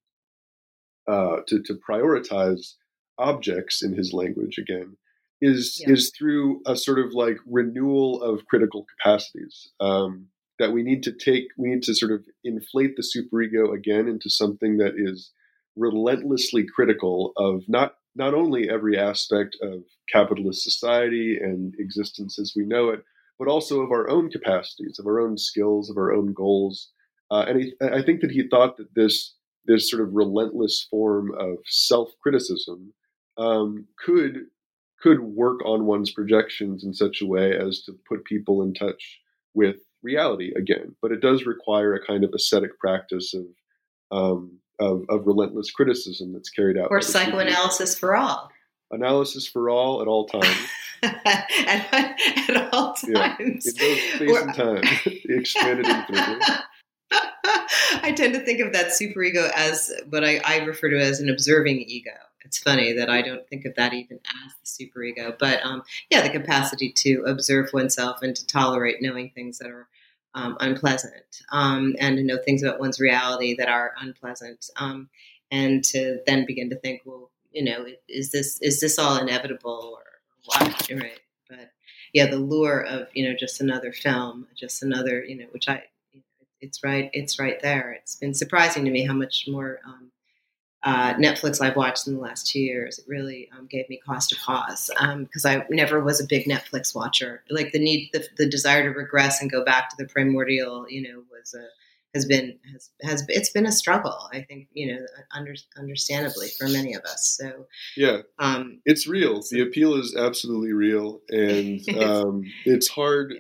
[1.07, 2.75] uh, to, to prioritize
[3.19, 4.97] objects in his language again
[5.41, 5.93] is Yeah.
[5.95, 11.13] is through a sort of like renewal of critical capacities um, that we need to
[11.13, 15.33] take we need to sort of inflate the superego again into something that is
[15.79, 22.65] relentlessly critical of not not only every aspect of capitalist society and existence as we
[22.65, 23.03] know it
[23.39, 26.91] but also of our own capacities of our own skills of our own goals
[27.31, 29.35] uh, and he, I think that he thought that this
[29.67, 32.93] this sort of relentless form of self criticism
[33.37, 34.47] um, could
[35.01, 39.21] could work on one's projections in such a way as to put people in touch
[39.55, 40.97] with reality again.
[41.01, 43.45] But it does require a kind of ascetic practice of
[44.11, 46.89] um, of, of relentless criticism that's carried out.
[46.91, 48.51] Or psychoanalysis for all.
[48.91, 50.57] analysis for all at all times
[51.03, 52.17] at,
[52.49, 53.37] at all Yeah.
[53.37, 53.67] times.
[53.67, 54.83] in both space and time,
[55.29, 56.45] expanded infinitely.
[58.03, 61.29] I tend to think of that superego as what I, I refer to as an
[61.31, 62.11] observing ego.
[62.45, 66.23] It's funny that I don't think of that even as the superego, but um, yeah,
[66.23, 69.87] the capacity to observe oneself and to tolerate knowing things that are
[70.35, 75.09] um, unpleasant, um, and to know things about one's reality that are unpleasant, um,
[75.51, 79.97] and to then begin to think, well, you know, is this is this all inevitable
[79.97, 80.05] or
[80.47, 80.89] what?
[80.91, 81.71] Right, but
[82.13, 85.85] yeah, the lure of you know just another film, just another you know, which I
[86.61, 87.93] it's right it's right there.
[87.93, 90.11] It's been surprising to me how much more um,
[90.83, 92.99] uh, Netflix I've watched in the last two years.
[92.99, 96.95] It really um, gave me cause to pause because I never was a big Netflix
[96.95, 97.43] watcher.
[97.51, 101.03] Like the need, the, the desire to regress and go back to the primordial, you
[101.03, 101.67] know, was a
[102.15, 104.29] has been has has it's been a struggle.
[104.33, 107.37] I think you know, under, understandably for many of us.
[107.39, 107.67] So
[107.97, 109.43] Yeah, um, it's real.
[109.51, 113.35] The appeal is absolutely real, and um, it's hard.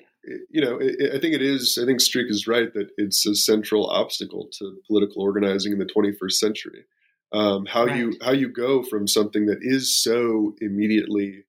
[0.50, 1.78] You know, it, I think it is.
[1.80, 5.86] I think Streeck is right that it's a central obstacle to political organizing in the
[5.86, 6.84] 21st century.
[7.32, 11.44] Um, how you how you go from something that is so immediately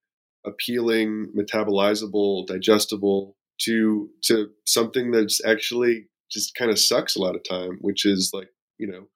[0.46, 7.44] appealing, metabolizable, digestible to to something that's actually just kind of sucks a lot of
[7.44, 9.08] time, which is like you know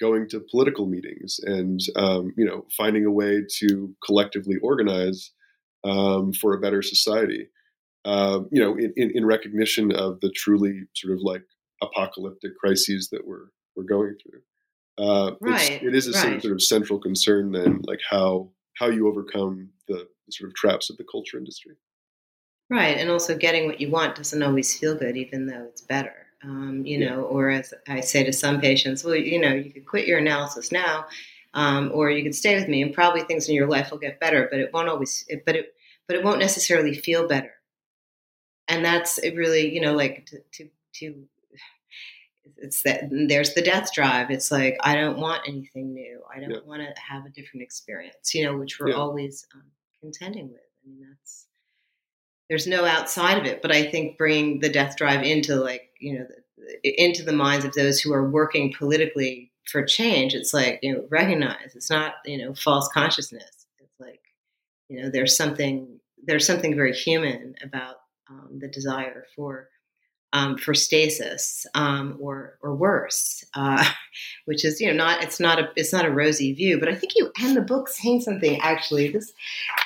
[0.00, 5.32] going to political meetings and um, you know finding a way to collectively organize
[5.84, 7.48] um, for a better society.
[8.04, 11.44] Um, you know, in, in, in recognition of the truly sort of like
[11.82, 13.46] apocalyptic crises that we're
[13.76, 14.40] we're going through.
[14.98, 16.42] Uh, Right, it is a sort of- right.
[16.42, 20.96] sort of central concern then, like how how you overcome the sort of traps of
[20.96, 21.76] the culture industry.
[22.70, 26.14] Right, and also getting what you want doesn't always feel good, even though it's better.
[26.42, 27.10] Um, you Yeah.
[27.10, 30.18] know, or as I say to some patients, well, you know, you could quit your
[30.18, 31.06] analysis now,
[31.54, 34.18] um, or you could stay with me, and probably things in your life will get
[34.20, 34.48] better.
[34.50, 35.24] But it won't always.
[35.28, 35.74] It, but it,
[36.08, 37.52] but it won't necessarily feel better.
[38.68, 41.28] And that's it really, you know, like to to, to
[42.56, 44.30] it's that there's the death drive.
[44.30, 46.22] It's like I don't want anything new.
[46.34, 46.58] I don't Yeah.
[46.64, 48.34] want to have a different experience.
[48.34, 48.96] You know, which we're Yeah.
[48.96, 49.64] always um,
[50.00, 50.60] contending with.
[50.84, 51.46] I mean, that's
[52.48, 53.62] there's no outside of it.
[53.62, 56.26] But I think bringing the death drive into like you know
[56.56, 60.92] the, into the minds of those who are working politically for change, it's like you
[60.92, 63.66] know recognize it's not you know false consciousness.
[63.78, 64.20] It's like
[64.88, 67.96] you know there's something there's something very human about
[68.28, 69.68] um, the desire for
[70.32, 73.84] um, for stasis um, or or worse, uh,
[74.44, 76.78] which is you know not it's not a it's not a rosy view.
[76.78, 79.08] But I think you end the book saying something actually.
[79.08, 79.32] This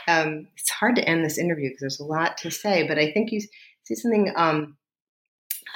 [0.09, 3.11] um, it's hard to end this interview because there's a lot to say, but I
[3.13, 3.41] think you
[3.85, 4.77] see something um,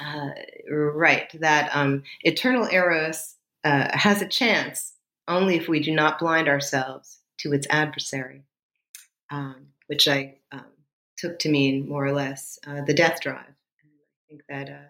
[0.01, 0.31] uh,
[0.71, 4.95] right that um, eternal eros uh, has a chance
[5.29, 8.43] only if we do not blind ourselves to its adversary,
[9.31, 10.37] um, which I
[11.21, 13.55] took to mean more or less uh, the death drive.
[14.31, 14.89] Think that uh,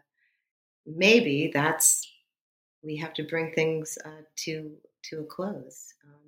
[0.87, 2.07] maybe that's
[2.85, 4.73] we have to bring things uh, to
[5.05, 6.21] to a close um,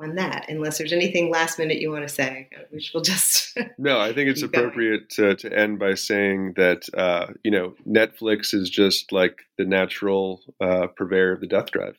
[0.00, 3.56] on that, unless there's anything last minute you want to say, which we'll just.
[3.78, 8.52] no, I think it's appropriate to, to end by saying that, uh, you know, Netflix
[8.52, 11.96] is just like the natural uh, purveyor of the death drive.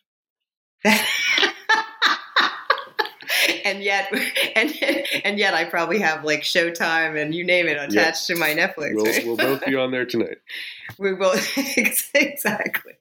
[3.66, 4.10] and yet,
[4.56, 4.74] and
[5.26, 8.96] and yet, I probably have like Showtime and you name it attached to my Netflix.
[8.96, 9.26] We'll, right?
[9.26, 10.38] we'll both be on there tonight.
[11.00, 12.94] We will exactly.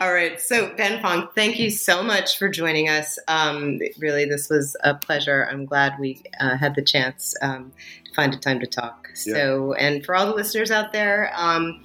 [0.00, 0.40] All right.
[0.40, 3.18] So Ben Fong, thank you so much for joining us.
[3.26, 5.46] Um, really, this was a pleasure.
[5.50, 7.72] I'm glad we uh, had the chance um,
[8.04, 9.08] to find a time to talk.
[9.14, 11.32] So, and for all the listeners out there.
[11.34, 11.82] Um,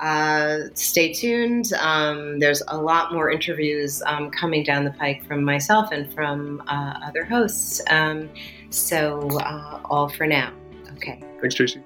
[0.00, 1.72] uh, stay tuned.
[1.74, 6.62] Um, there's a lot more interviews um, coming down the pike from myself and from
[6.66, 7.80] uh, other hosts.
[7.90, 8.30] Um,
[8.70, 10.52] so, uh, all for now.
[10.96, 11.22] Okay.
[11.40, 11.82] Thanks, Tracy.